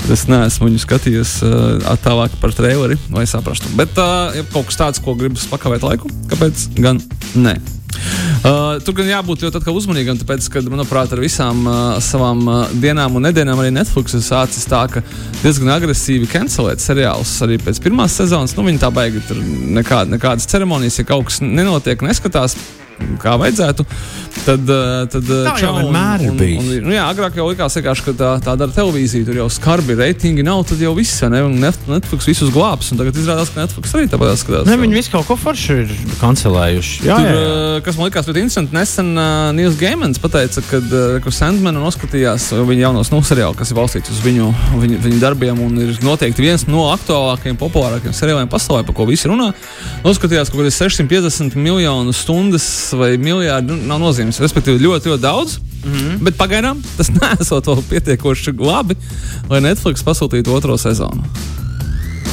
Es 0.07 0.23
neesmu 0.31 0.69
viņu 0.69 0.83
skatījies 0.85 1.33
uh, 1.43 1.89
tālāk 2.05 2.37
par 2.39 2.55
traileri, 2.55 2.95
lai 3.11 3.25
saprastu. 3.27 3.73
Bet, 3.79 3.91
uh, 3.99 4.31
ja 4.39 4.47
kaut 4.53 4.71
kas 4.71 4.79
tāds, 4.79 5.03
ko 5.03 5.17
gribas 5.19 5.49
pakavēt 5.51 5.83
laiku, 5.83 6.13
kāpēc 6.31 6.69
gan 6.79 7.03
ne? 7.35 7.57
Uh, 8.39 8.77
tur 8.85 8.95
gan 8.95 9.09
jābūt 9.09 9.43
ļoti 9.43 9.73
uzmanīgam, 9.73 10.17
tāpēc, 10.21 10.45
ka, 10.53 10.61
manuprāt, 10.71 11.11
ar 11.15 11.21
visām 11.23 11.65
uh, 11.67 11.77
savām 12.03 12.43
uh, 12.47 12.59
dienām 12.79 13.17
un 13.17 13.25
nedēļām 13.27 13.61
arī 13.63 13.73
Netflix 13.75 14.15
ir 14.15 14.23
sācis 14.23 14.67
tā, 14.69 14.85
ka 14.91 15.03
diezgan 15.41 15.73
agresīvi 15.73 16.29
cancelēt 16.29 16.83
seriālus 16.83 17.33
arī 17.45 17.59
pēc 17.61 17.81
pirmās 17.83 18.15
sezonas. 18.21 18.55
Nu, 18.57 18.67
viņi 18.67 18.83
tā 18.83 18.91
baigi 18.93 19.23
tur 19.27 19.41
nekād, 19.79 20.13
nekādas 20.13 20.47
ceremonijas, 20.51 21.01
ja 21.01 21.07
kaut 21.09 21.27
kas 21.31 21.41
nenotiek, 21.43 22.05
neskatās 22.05 22.55
kā 23.21 23.35
vajadzētu. 23.39 23.85
Tad, 24.45 24.69
eh, 24.69 25.05
tad 25.11 25.29
eh, 25.29 25.47
tā 25.47 25.53
jau 25.61 25.71
vienmēr 25.75 26.23
ir 26.25 26.35
bijis. 26.37 26.61
Un, 26.61 26.69
un, 26.71 26.85
nu, 26.87 26.93
jā, 26.95 27.05
agrāk 27.11 27.35
jau 27.37 27.47
likās, 27.49 27.75
ka 27.75 28.13
tā, 28.15 28.29
tā 28.43 28.55
dara 28.59 28.73
televīzija, 28.73 29.27
tur 29.27 29.39
jau 29.41 29.47
skarbi 29.51 29.97
reitingi 29.99 30.45
nav, 30.45 30.63
tad 30.69 30.81
jau 30.83 30.93
viss, 30.97 31.21
ne, 31.29 31.41
un 31.45 31.57
Netflix 31.59 32.27
visus 32.29 32.51
glābs. 32.53 32.91
Tagad 32.99 33.19
izrādās, 33.19 33.51
ka 33.53 33.63
Netflix 33.65 33.93
arī 33.97 34.09
tāpat 34.11 34.39
skatās. 34.39 34.69
Ne, 34.69 34.77
viņi 34.79 34.99
visu 34.99 35.13
kaut 35.13 35.27
ko 35.27 35.37
forši 35.39 35.77
ir 35.83 35.93
kancelējuši. 36.21 37.01
Jā, 37.07 37.17
tur, 37.17 37.27
jā, 37.27 37.35
jā. 37.35 37.49
Eh, 37.49 37.81
kas 37.85 37.99
man 37.99 38.09
likās 38.09 38.29
ļoti 38.29 38.43
interesanti, 38.45 38.75
nesen 38.77 39.11
uh, 39.15 39.49
Nils 39.57 39.77
Geimans 39.79 40.21
pateica, 40.21 40.63
ka 40.69 40.81
uh, 40.81 41.29
Sandmanu 41.39 41.83
noskatījās 41.83 42.49
viņa 42.55 42.87
jaunos 42.87 43.11
nu, 43.13 43.21
seriālu, 43.25 43.57
kas 43.59 43.73
ir 43.73 43.79
balstīts 43.79 44.13
uz 44.13 44.23
viņu, 44.23 44.49
viņu, 44.81 45.01
viņu 45.05 45.21
darbiem, 45.21 45.61
un 45.63 45.83
ir 45.83 45.93
noteikti 46.05 46.43
viens 46.43 46.65
no 46.69 46.87
aktuālākajiem, 46.93 47.59
populārākajiem 47.59 48.15
seriāliem 48.15 48.49
pasaulē, 48.51 48.83
par 48.87 48.97
ko 48.97 49.07
visi 49.09 49.29
runā. 49.29 49.51
Noskatījās 50.05 50.51
kaut 50.51 50.63
kādas 50.63 50.79
650 50.81 51.59
miljonu 51.59 52.15
stundas 52.15 52.67
vai 52.97 53.13
miljardi, 53.21 53.73
nu, 53.73 53.87
nav 53.89 54.01
nozīmes. 54.01 54.39
Respektīvi, 54.43 54.81
ļoti, 54.83 55.11
ļoti 55.11 55.23
daudz. 55.23 55.59
Mm 55.79 55.93
-hmm. 55.93 56.17
Bet 56.27 56.37
pagaidām 56.37 56.81
tas 56.97 57.11
nesot 57.17 57.67
vēl 57.67 57.83
pietiekoši 57.89 58.55
labi, 58.57 58.97
lai 59.49 59.61
Netflix 59.61 60.03
pasūtītu 60.03 60.55
otro 60.55 60.77
sezonu. 60.77 61.23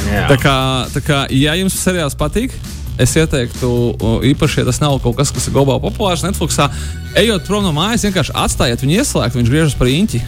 Jā. 0.07 0.27
Tā 0.31 0.37
kā, 0.39 0.57
tā 0.93 1.03
kā, 1.03 1.25
ja 1.35 1.55
jums 1.59 1.75
seriāls 1.75 2.15
patīk, 2.15 2.53
es 2.97 3.15
ieteiktu, 3.15 3.69
īpaši, 4.31 4.61
ja 4.61 4.65
tas 4.65 4.79
nav 4.81 4.99
kaut 5.03 5.17
kas, 5.19 5.31
kas 5.31 5.47
ir 5.47 5.53
globāli 5.53 5.83
populārs 5.83 6.23
Netflixā, 6.25 6.69
ejot 7.17 7.45
prom 7.47 7.63
no 7.65 7.71
mājas, 7.75 8.03
vienkārši 8.07 8.33
atstājiet 8.37 8.83
viņu 8.83 8.97
ieslēgt, 9.01 9.35
viņš 9.37 9.49
griežas 9.51 9.75
par 9.79 9.89
īņķi. 9.91 10.21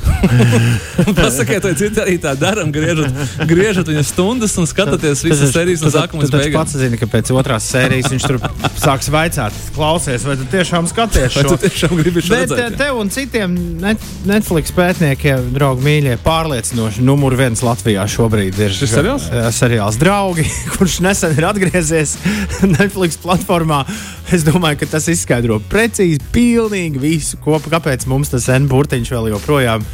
Pasakiet, 1.19 1.63
vai 1.63 1.73
citi 1.77 2.01
arī 2.01 2.15
tā 2.21 2.33
dara, 2.39 2.63
griežat, 2.73 3.13
griežat 3.49 3.89
viņa 3.91 4.03
stundas 4.07 4.55
un 4.59 4.67
skatāties 4.69 5.23
visas 5.25 5.53
sērijas 5.55 5.83
no 5.85 5.91
sākuma 5.93 6.23
līdz 6.25 6.33
beigām. 6.35 6.57
Pats 6.63 6.77
zini, 6.79 6.99
ka 6.99 7.07
pēc 7.11 7.31
otrās 7.35 7.67
sērijas 7.71 8.09
viņš 8.13 8.27
tur 8.29 8.39
sāks 8.81 9.09
vaicāt, 9.13 9.55
klausies, 9.75 10.25
vai 10.27 10.35
tu 10.39 10.47
tiešām 10.51 10.89
skaties 10.91 11.33
šo? 11.35 11.39
Vai 11.39 11.45
tu 11.53 11.59
tiešām 11.67 11.95
gribi 11.99 12.23
šo 12.25 12.33
Bet 12.35 12.45
redzēt? 12.47 12.73
eh, 12.73 12.77
tev 12.83 12.99
un 13.01 13.11
citiem 13.13 13.55
net, 13.83 14.03
Netflix 14.29 14.73
pētniekiem, 14.75 15.49
draugi 15.55 15.85
mīļie, 15.85 16.17
pārliecinoši 16.25 17.05
numur 17.05 17.35
viens 17.39 17.63
Latvijā 17.65 18.05
šobrīd 18.09 18.59
ir 18.65 18.75
Šis 18.75 18.95
seriāls? 18.97 19.29
eh, 19.31 19.49
seriāls 19.55 19.99
Draugi, 20.01 20.45
kurš 20.75 20.99
nesen 21.05 21.37
ir 21.37 21.47
atgriezies 21.49 22.17
Netflix 22.77 23.19
platformā. 23.21 23.83
Es 24.29 24.43
domāju, 24.45 24.83
ka 24.83 24.87
tas 24.91 25.07
izskaidro 25.09 25.55
precīzi, 25.71 26.19
pilnīgi 26.29 26.99
visu, 27.01 27.39
ko, 27.41 27.55
kāpēc 27.57 28.03
mums 28.09 28.29
tas 28.29 28.45
N 28.53 28.67
burtiņš 28.69 29.09
vēl 29.15 29.31
joprojām 29.31 29.85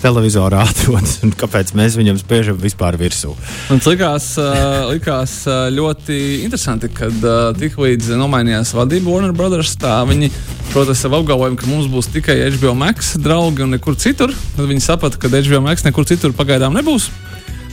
televizorā 0.00 0.62
atrodas 0.64 1.18
un 1.26 1.34
kāpēc 1.36 1.74
mēs 1.76 1.98
viņam 2.00 2.16
spiežam 2.22 2.56
vispār 2.62 2.96
virsū. 2.96 3.34
Man 3.68 3.82
likās, 3.84 4.30
uh, 4.40 4.88
likās 4.88 5.34
uh, 5.44 5.66
ļoti 5.76 6.16
interesanti, 6.46 6.88
kad 6.96 7.20
uh, 7.20 7.50
tiklīdz 7.58 8.14
nomainījās 8.16 8.72
vadība 8.78 9.12
Warner 9.12 9.36
Brothers. 9.36 9.76
Tā 9.76 9.98
viņi, 10.08 10.32
protams, 10.72 11.04
sev 11.04 11.18
apgalvoja, 11.20 11.52
ka 11.60 11.68
mums 11.68 11.90
būs 11.92 12.08
tikai 12.16 12.38
HBO 12.56 12.72
Max 12.78 13.12
draugi 13.20 13.66
un 13.66 13.76
nekur 13.76 14.00
citur. 14.00 14.32
Tad 14.56 14.72
viņi 14.72 14.88
saprata, 14.88 15.20
ka 15.20 15.28
HBO 15.36 15.60
Max 15.68 15.84
nekur 15.84 16.08
citur 16.08 16.32
pagaidām 16.38 16.80
nebūs. 16.80 17.10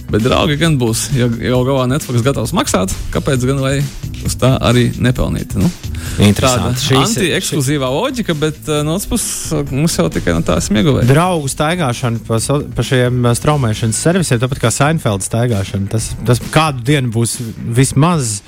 Bet 0.09 0.23
draugi 0.25 0.57
gan 0.57 0.73
būs, 0.81 1.09
ja 1.13 1.27
jau 1.29 1.59
galvā 1.67 1.83
Netflix 1.89 2.23
gatavs 2.25 2.53
maksāt, 2.57 2.93
kāpēc 3.13 3.43
gan 3.45 3.59
lai 3.61 3.75
uz 4.25 4.35
tā 4.41 4.55
arī 4.65 4.87
nepelnīt? 4.97 5.53
Nu, 5.59 5.69
tāda 6.37 6.71
anti-ekskluzīvā 6.97 7.89
loģika, 7.93 8.33
bet 8.39 8.57
uh, 8.65 8.81
no 8.87 8.95
otras 8.97 9.05
puses 9.11 9.69
mums 9.69 9.99
jau 9.99 10.07
tikai 10.13 10.33
no 10.33 10.41
tā 10.45 10.57
esam 10.63 10.79
ieguvēji. 10.81 11.11
Draugu 11.11 11.51
staigāšana 11.53 12.23
pa, 12.25 12.39
so, 12.41 12.57
pa 12.73 12.85
šiem 12.85 13.21
uh, 13.21 13.35
straumēšanas 13.37 14.01
servisiem, 14.07 14.41
tāpat 14.41 14.63
kā 14.63 14.73
Seinfeld 14.73 15.25
staigāšana. 15.27 15.91
Tas, 15.93 16.09
tas 16.25 16.41
kādu 16.49 16.81
dienu 16.89 17.13
būs 17.13 17.37
vismaz 17.77 18.39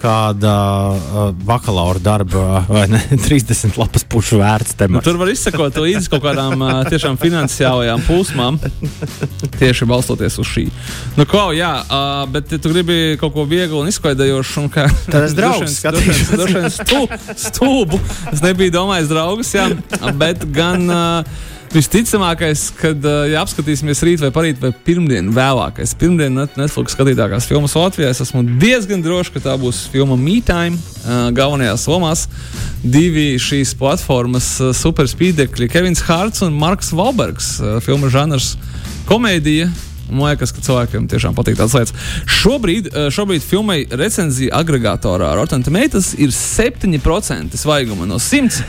kāda 0.00 0.52
uh, 0.96 1.18
bakalaura 1.46 2.00
darba 2.02 2.62
vai 2.74 2.86
ne, 2.90 3.00
30 3.20 3.76
lapas 3.80 4.04
pušu 4.08 4.40
vērts 4.40 4.74
Nu, 4.74 4.78
temats. 4.80 5.04
tur 5.06 5.18
var 5.20 5.30
izsekot 5.32 5.76
līdzi 5.82 6.10
kaut 6.12 6.24
kādām 6.24 6.62
uh, 6.64 6.80
tiešām 6.88 7.18
finansiālajām 7.20 8.02
plūsmām, 8.08 8.58
tieši 9.58 9.88
balstoties 9.90 10.38
uz 10.40 10.48
šī. 10.48 10.66
Nu, 11.18 11.26
ko, 11.28 11.50
jā, 11.56 11.72
uh, 11.84 12.24
bet 12.32 12.52
ja 12.54 12.58
tu 12.62 12.72
gribi 12.72 13.16
kaut 13.20 13.34
ko 13.36 13.44
vieglu 13.50 13.82
un 13.84 13.92
izklaidējošu, 13.92 14.64
un 14.64 14.72
kā 14.72 14.88
skatīšos. 14.88 16.34
Droši 16.34 16.56
vien 16.56 16.70
stū, 16.74 17.04
stūbu. 17.48 18.00
Es 18.32 18.42
nebiju 18.44 18.74
domājis 18.80 19.10
draugus, 19.12 19.54
jā, 19.56 19.68
bet 20.20 20.48
gan. 20.56 20.88
Uh, 20.90 21.48
Visticamākais, 21.70 22.64
kad 22.74 23.04
ja 23.30 23.44
apskatīsimies 23.44 24.00
rīt 24.02 24.22
vai 24.24 24.32
parīt 24.34 24.58
vai 24.58 24.72
pirmdien, 24.86 25.28
vēlākais. 25.30 25.92
Pirmdien 26.00 26.34
net, 26.34 26.56
Netflix 26.58 26.96
skatītākās 26.96 27.46
filmas 27.46 27.76
Latvijā. 27.78 28.08
Es 28.10 28.18
esmu 28.24 28.42
diezgan 28.58 29.04
drošs, 29.04 29.30
ka 29.36 29.42
tā 29.44 29.54
būs 29.60 29.84
filma 29.92 30.16
uh, 30.74 31.28
galvenajās 31.36 31.86
lomās. 31.86 32.24
Divi 32.82 33.36
šīs 33.38 33.76
platformas 33.78 34.56
superspīdekļi- 34.80 35.70
Kevins 35.72 36.02
Hārts 36.08 36.42
un 36.42 36.58
Marks 36.58 36.90
Valbergs. 36.90 37.52
Filma 37.86 38.10
žanrs 38.10 38.56
komēdija. 39.06 39.70
Man 40.10 40.26
liekas, 40.26 40.50
ka 40.54 40.62
cilvēkiem 40.64 41.06
tiešām 41.10 41.36
patīk 41.38 41.56
tādas 41.58 41.74
lietas. 41.76 41.94
Šobrīd, 42.40 42.90
eh, 42.90 43.08
šobrīd 43.14 43.44
filmai 43.46 43.78
recenzija 43.86 44.58
agregatorā 44.58 45.30
Rotten 45.38 45.62
Tomatoes 45.62 46.12
ir 46.18 46.32
7% 46.34 47.58
svaiguma 47.60 48.08
no 48.10 48.18
100. 48.18 48.62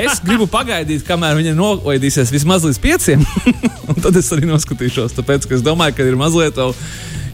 Es 0.00 0.20
gribu 0.24 0.48
pagaidīt, 0.50 1.04
kamēr 1.08 1.36
viņa 1.38 1.54
nolaidīsies 1.58 2.32
vismaz 2.32 2.64
līdz 2.64 2.80
5. 2.80 3.08
un 3.92 4.00
tad 4.00 4.16
es 4.16 4.30
arī 4.34 4.48
noskatīšos. 4.48 5.16
Tāpēc 5.18 5.48
es 5.52 5.64
domāju, 5.66 5.98
ka 5.98 6.06
ir 6.08 6.16
mazliet 6.20 6.56
vēl 6.56 6.72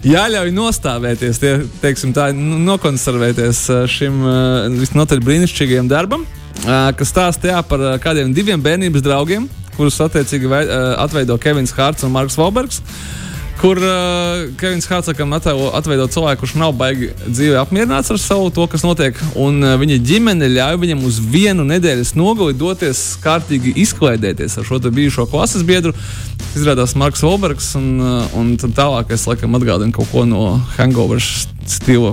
jāļauj 0.07 0.51
nostāvēties, 0.55 1.39
tie, 1.43 1.53
teiksim, 1.83 2.15
tā, 2.17 2.33
nokonservēties 2.35 3.63
eh, 3.71 3.85
šim 3.91 4.19
eh, 4.23 4.81
visnotaļ 4.81 5.23
brīnišķīgajam 5.27 5.93
darbam, 5.93 6.27
kas 6.67 7.11
stāsta 7.13 7.61
par 7.69 7.83
kādiem 8.03 8.31
diviem 8.35 8.63
bērnības 8.65 9.03
draugiem, 9.05 9.45
kurus 9.77 10.01
attiecīgi 10.01 10.49
vei- 10.49 10.65
atveido 10.97 11.37
Kevins 11.39 11.75
Hārts 11.77 12.07
un 12.09 12.15
Marks 12.15 12.39
Valbergs. 12.41 12.81
Kur 13.57 13.79
uh, 13.81 14.53
Kevins 14.61 14.85
Hārtsakam 14.91 15.33
atveido 15.33 16.05
cilvēku, 16.13 16.43
kurš 16.43 16.55
nav 16.61 16.75
baigi 16.77 17.09
dzīvē 17.25 17.57
apmierināts 17.63 18.13
ar 18.13 18.21
savu 18.21 18.51
to, 18.53 18.67
kas 18.69 18.85
notiek, 18.85 19.17
un 19.33 19.65
uh, 19.65 19.79
viņa 19.81 19.97
ģimene 20.05 20.51
ļauj 20.53 20.77
viņam 20.83 21.07
uz 21.09 21.23
vienu 21.33 21.65
nedēļas 21.65 22.13
nogali 22.21 22.57
doties 22.59 23.03
kārtīgi 23.25 23.73
izklaidēties 23.87 24.61
ar 24.61 24.69
šo 24.69 24.81
bijušo 24.87 25.25
klases 25.33 25.65
biedru. 25.67 25.97
Izrādās 26.57 26.95
Marks 27.01 27.25
Volbergs, 27.25 27.73
un, 27.81 27.91
uh, 27.97 28.37
un 28.37 28.55
tālāk 28.61 29.17
es 29.17 29.25
laikam 29.29 29.57
atgādinu 29.57 29.97
kaut 29.97 30.13
ko 30.13 30.29
no 30.29 30.49
Hangover 30.77 31.23
stila 31.73 32.13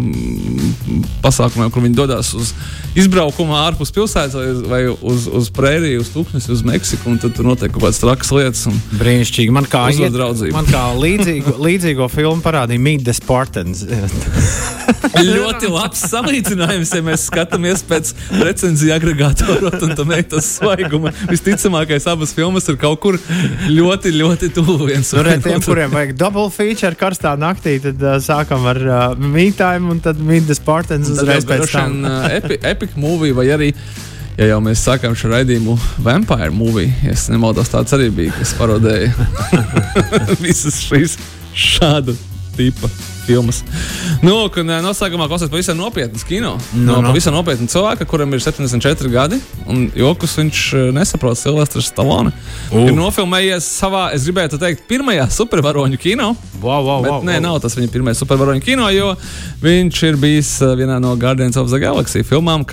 pasākumiem, 1.23 1.71
kur 1.73 1.85
viņi 1.85 1.97
dodas 1.97 2.33
uz 2.37 2.53
izbraukumu 2.97 3.55
ārpus 3.57 3.93
pilsētas 3.93 4.35
vai, 4.37 4.47
vai 4.69 4.81
uz, 4.93 5.27
uz 5.27 5.49
prēriju, 5.53 6.03
uz 6.03 6.11
tūkstnesi, 6.13 6.51
uz 6.53 6.63
Meksiku, 6.67 7.09
un 7.13 7.21
tad 7.21 7.35
tur 7.37 7.47
notiek 7.47 7.73
kaut 7.73 7.87
kādas 7.87 8.01
trakas 8.01 8.33
lietas. 8.35 8.65
Un, 8.69 8.77
Brīnišķīgi. 8.99 9.53
Man 9.55 9.69
kā, 9.69 9.87
draudzību. 10.13 10.55
man 10.55 10.69
kā 10.69 10.83
līdzīgo, 10.99 11.57
līdzīgo 11.67 12.09
filmu 12.13 12.43
parādīja 12.45 12.99
the 13.03 13.15
Spartans. 13.15 13.83
Ļoti 15.13 15.69
labs 15.71 16.01
salīdzinājums, 16.11 16.91
ja 16.95 17.03
mēs 17.05 17.25
skatāmies 17.29 17.83
pēc 17.87 18.11
recenziju 18.41 18.93
agregātora 18.95 19.71
un 19.83 19.93
tā 19.97 20.05
meitas 20.07 20.49
svaiguma. 20.57 21.13
Visticamākais 21.29 22.07
abas 22.11 22.33
filmas 22.35 22.67
ir 22.71 22.77
kaut 22.81 23.01
kur 23.03 23.17
ļoti, 23.69 24.13
ļoti 24.17 24.51
tuvu 24.55 24.89
viens 24.89 25.13
ir 25.13 25.21
otrai. 25.21 25.37
tiem, 25.43 25.63
kuriem 25.63 25.93
vajag 25.93 26.15
double 26.19 26.49
feature 26.53 26.97
karstā 26.99 27.35
naktī, 27.39 27.77
tad 27.83 28.01
uh, 28.03 28.17
sākam 28.23 28.67
ar 28.69 28.81
uh, 28.83 28.97
Time 29.51 29.91
un 29.91 29.99
tad 29.99 30.17
the 30.47 30.55
Spartans 30.55 31.09
uzreiz 31.09 31.45
pēc 31.45 31.71
tam. 31.71 32.05
epi, 32.31 32.59
epic 32.61 32.95
movie 32.95 33.33
vai 33.33 33.47
arī. 33.53 33.73
Ja 34.37 34.47
jau 34.49 34.59
mēs 34.65 34.81
sākām 34.81 35.13
šo 35.13 35.29
raidījumu 35.29 35.75
Vampire 36.01 36.49
movie, 36.49 36.89
ja 37.03 37.13
es 37.13 37.27
nemaldos, 37.29 37.69
tāds 37.69 37.93
arī 37.93 38.09
bija, 38.09 38.33
kas 38.39 38.55
parodēja 38.57 39.13
visas 40.45 40.81
šīs 40.87 41.19
šādu 41.53 42.17
tipa 42.57 42.89
filmas. 43.25 43.61
Nu, 44.23 44.35
un 44.47 44.69
uh, 44.71 44.79
noslēgumā 44.85 45.27
klausās 45.31 45.51
pavisam 45.51 45.77
nopietnas 45.79 46.25
kino. 46.27 46.55
Nu, 46.73 46.83
No, 46.83 46.95
nu. 46.97 47.07
no 47.07 47.11
pavisam 47.13 47.33
nopietna 47.35 47.67
cilvēka, 47.71 48.05
kuram 48.09 48.33
ir 48.35 48.43
74 48.43 49.09
gadi, 49.13 49.39
un 49.69 49.85
jokus 49.97 50.35
viņš 50.39 50.63
uh, 50.77 50.87
nesaprot 50.95 51.39
Silvestris 51.39 51.89
Stallone. 51.91 52.33
U. 52.71 52.83
Ir 52.87 52.95
nofilmējies 52.97 53.67
savā, 53.79 54.09
es 54.15 54.27
gribētu 54.27 54.59
teikt, 54.61 54.85
pirmajā 54.89 55.29
supervaroņu 55.33 55.99
kino. 56.01 56.33
Wow, 56.61 56.83
wow, 56.85 56.99
Bet 57.03 57.11
wow, 57.11 57.23
nē, 57.27 57.37
wow. 57.39 57.45
nav 57.49 57.61
tas 57.63 57.77
viņa 57.79 57.91
pirmais 57.93 58.19
supervaroņu 58.21 58.63
kino, 58.63 58.89
jo 58.93 59.13
viņš 59.63 60.03
ir 60.11 60.19
bijis 60.21 60.53
uh, 60.63 60.75
vienā 60.79 60.99
no 61.03 61.15
Guardians 61.19 61.57
of 61.59 61.71
the 61.73 61.81
Galaxy 61.83 62.23
filmām. 62.27 62.67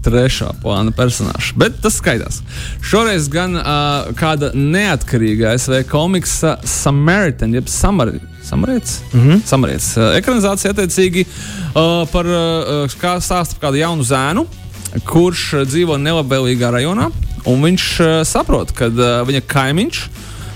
Trešā 0.00 0.52
plāna 0.62 0.92
personāža. 0.94 1.50
Bet 1.58 1.80
tas 1.82 1.96
skaidrs. 1.98 2.36
Šoreiz 2.86 3.26
gan 3.28 3.56
uh, 3.58 4.12
kāda 4.16 4.52
neatkarīga 4.54 5.50
ASV 5.56 5.80
komiksa 5.90 6.54
Samaritan, 6.62 7.50
jeb 7.58 7.66
Samari, 7.68 8.20
Samarietis. 8.50 9.00
Mm 9.12 9.20
-hmm. 9.20 9.42
Samarietis. 9.46 9.90
Uh, 9.96 10.10
ekranizācija 10.18 10.74
attiecīgi 10.74 11.26
uh, 11.26 12.08
par 12.12 12.26
uh, 12.26 12.96
kā 13.00 13.16
stāsta 13.22 13.54
par 13.56 13.68
kādu 13.68 13.82
jaunu 13.82 14.02
zēnu, 14.02 14.46
kurš 15.06 15.66
dzīvo 15.70 15.98
nelabvēlīgā 15.98 16.70
rajonā, 16.74 17.10
un 17.46 17.62
viņš 17.62 17.86
uh, 18.00 18.26
saprot, 18.26 18.72
ka 18.72 18.90
uh, 18.90 19.22
viņa 19.28 19.46
kaimiņš 19.46 20.08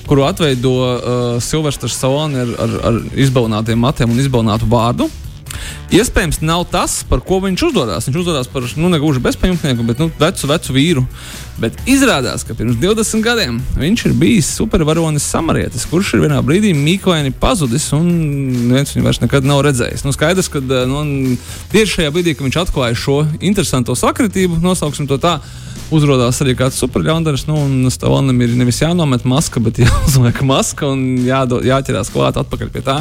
kuru 0.07 0.23
atveido 0.23 0.71
uh, 0.71 1.43
Silvestris 1.43 1.97
Salons 1.97 2.37
ar, 2.37 2.49
ar, 2.61 2.73
ar 2.89 3.01
izbalnātiem 3.17 3.79
matiem 3.81 4.11
un 4.11 4.21
izbalnātu 4.21 4.69
vārdu. 4.69 5.09
Iespējams, 5.95 6.41
nav 6.43 6.65
tas, 6.73 7.03
par 7.09 7.21
ko 7.25 7.39
viņš 7.45 7.67
uzdodas. 7.69 8.09
Viņš 8.09 8.21
uzdodas 8.23 8.49
par 8.51 8.67
nu, 8.81 8.91
negluži 8.91 9.23
bezpajumtnieku, 9.25 9.87
bet 9.87 10.01
nu, 10.03 10.09
vecu, 10.19 10.49
vecu 10.51 10.75
vīru. 10.75 11.05
Bet 11.61 11.77
izrādās, 11.87 12.43
ka 12.47 12.57
pirms 12.59 12.81
20 12.83 13.23
gadiem 13.23 13.61
viņš 13.79 14.07
ir 14.09 14.15
bijis 14.19 14.49
supervaronis 14.57 15.27
samarietis, 15.31 15.87
kurš 15.91 16.17
ir 16.17 16.25
vienā 16.25 16.41
brīdī 16.43 16.73
mīklaini 16.75 17.31
pazudis 17.39 17.87
un 17.95 18.09
neviens 18.71 18.97
viņu 18.97 19.07
vairs 19.07 19.23
nekad 19.23 19.47
nav 19.47 19.63
redzējis. 19.69 20.03
Nu, 20.07 20.15
skaidrs, 20.17 20.51
ka 20.51 20.63
nu, 20.91 21.05
tieši 21.71 22.01
šajā 22.01 22.15
brīdī, 22.17 22.35
kad 22.35 22.49
viņš 22.49 22.61
atklāja 22.65 22.99
šo 22.99 23.21
interesanto 23.39 23.95
sakritību, 23.99 24.59
nosauksim 24.65 25.07
to 25.11 25.21
tā, 25.23 25.39
uzrādās 25.95 26.39
arī 26.45 26.55
kāds 26.59 26.79
superļaundaris. 26.81 27.47
Nu, 27.51 27.59
un 27.67 27.91
Stavanam 27.93 28.39
ir 28.45 28.55
nevis 28.57 28.81
jānomet 28.83 29.27
maska, 29.29 29.61
bet 29.65 29.81
jāuzliek 29.85 30.41
maska 30.47 30.89
un 30.93 31.05
jādo, 31.27 31.61
jāķerās 31.65 32.13
klāt 32.15 32.39
atpakaļ 32.41 32.71
pie 32.75 32.85
tā, 32.87 33.01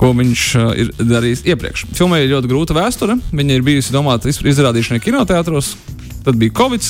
ko 0.00 0.12
viņš 0.16 0.44
uh, 0.60 0.68
ir 0.80 0.92
darījis 1.00 1.46
iepriekš. 1.48 1.86
Filmai 1.96 2.24
ir 2.24 2.34
ļoti 2.34 2.50
grūta 2.52 2.76
vēsture. 2.76 3.16
Viņa 3.32 3.56
ir 3.56 3.64
bijusi 3.66 3.94
domāta 3.96 4.28
iz- 4.32 4.42
izrādīšanai 4.44 5.00
kinoteātros. 5.04 5.74
Tad 6.20 6.36
bija 6.36 6.52
Covid, 6.52 6.84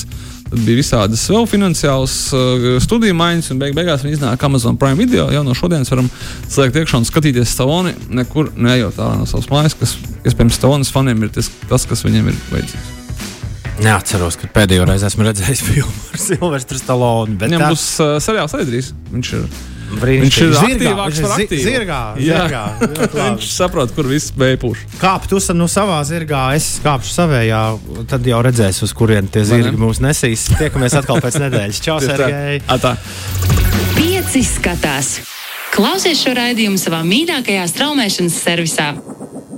tad 0.51 0.59
bija 0.67 0.81
visādas 0.81 1.21
vēl 1.31 1.45
finansiālas 1.47 2.15
uh, 2.35 2.65
studiju 2.83 3.15
maiņas, 3.15 3.51
un 3.53 3.61
beig 3.63 3.75
beigās 3.77 4.03
viņi 4.03 4.17
iznāca 4.17 4.49
Amazon 4.49 4.75
Prime 4.79 4.99
video. 4.99 5.29
Jau 5.31 5.43
no 5.47 5.55
šodienas 5.55 5.91
varam 5.93 6.09
slēgt 6.51 6.81
iekšā 6.81 6.99
un 6.99 7.07
skatīties 7.07 7.53
Staloni, 7.55 7.95
nekur 8.11 8.51
neejot 8.59 8.99
ārā 8.99 9.21
no 9.23 9.29
savas 9.31 9.47
mājas, 9.51 9.77
kas 9.79 9.95
iespējams 10.27 10.59
Stalonas 10.59 10.91
faniem 10.91 11.23
ir 11.23 11.31
tas, 11.39 11.47
tas 11.71 11.87
kas 11.87 12.03
viņiem 12.03 12.27
ir 12.33 12.41
vajadzīgs. 12.51 12.97
Neatceros, 13.81 14.37
kad 14.37 14.51
pēdējo 14.53 14.85
reizi 14.89 15.07
esmu 15.07 15.25
redzējis 15.25 15.61
filmu 15.65 15.91
ar 16.13 16.21
Silvestru 16.21 16.79
Stalonu. 16.79 17.37
Viņam 17.41 17.67
būs 17.71 17.85
uh, 18.03 18.15
seriāls 18.21 18.53
arī 18.57 18.67
drīz. 18.69 18.91
Viņš 19.11 19.31
ir. 19.37 19.45
Viņš 19.91 20.37
ir 20.39 20.51
Zirgā, 20.55 20.67
aktīvāks 20.71 21.17
par 21.19 21.33
aktīvu. 21.35 21.63
Zirgā, 21.65 21.97
Jā. 22.23 22.37
zirgā. 22.45 22.61
Ļoti 22.79 23.17
labi. 23.17 23.23
Viņš 23.41 23.47
saprot, 23.51 23.91
kur 23.97 24.07
viss 24.07 24.31
beipuši. 24.39 24.85
Kāpt 25.01 25.33
uz 25.35 25.49
no 25.57 25.67
savā 25.71 25.97
zirgā, 26.07 26.45
es 26.55 26.69
kāpšu 26.83 27.11
savējā, 27.17 27.59
tad 28.11 28.29
jau 28.29 28.39
redzēs, 28.47 28.79
uz 28.87 28.93
kurien 28.95 29.27
tie 29.27 29.43
zirgi 29.47 29.75
mūs 29.81 29.99
nesīs. 30.03 30.47
Tiekamies 30.55 30.95
atkal 31.01 31.19
pēc 31.23 31.41
nedēļas. 31.43 31.83
Čau, 31.83 31.99
Sergei! 32.05 32.61
Pieci 33.97 34.45
skatās. 34.47 35.17
Klausies 35.75 36.23
šo 36.23 36.35
raidījumu 36.35 36.79
savā 36.79 37.03
mīļākajā 37.07 37.67
straumēšanas 37.71 38.39
servisā. 38.45 38.93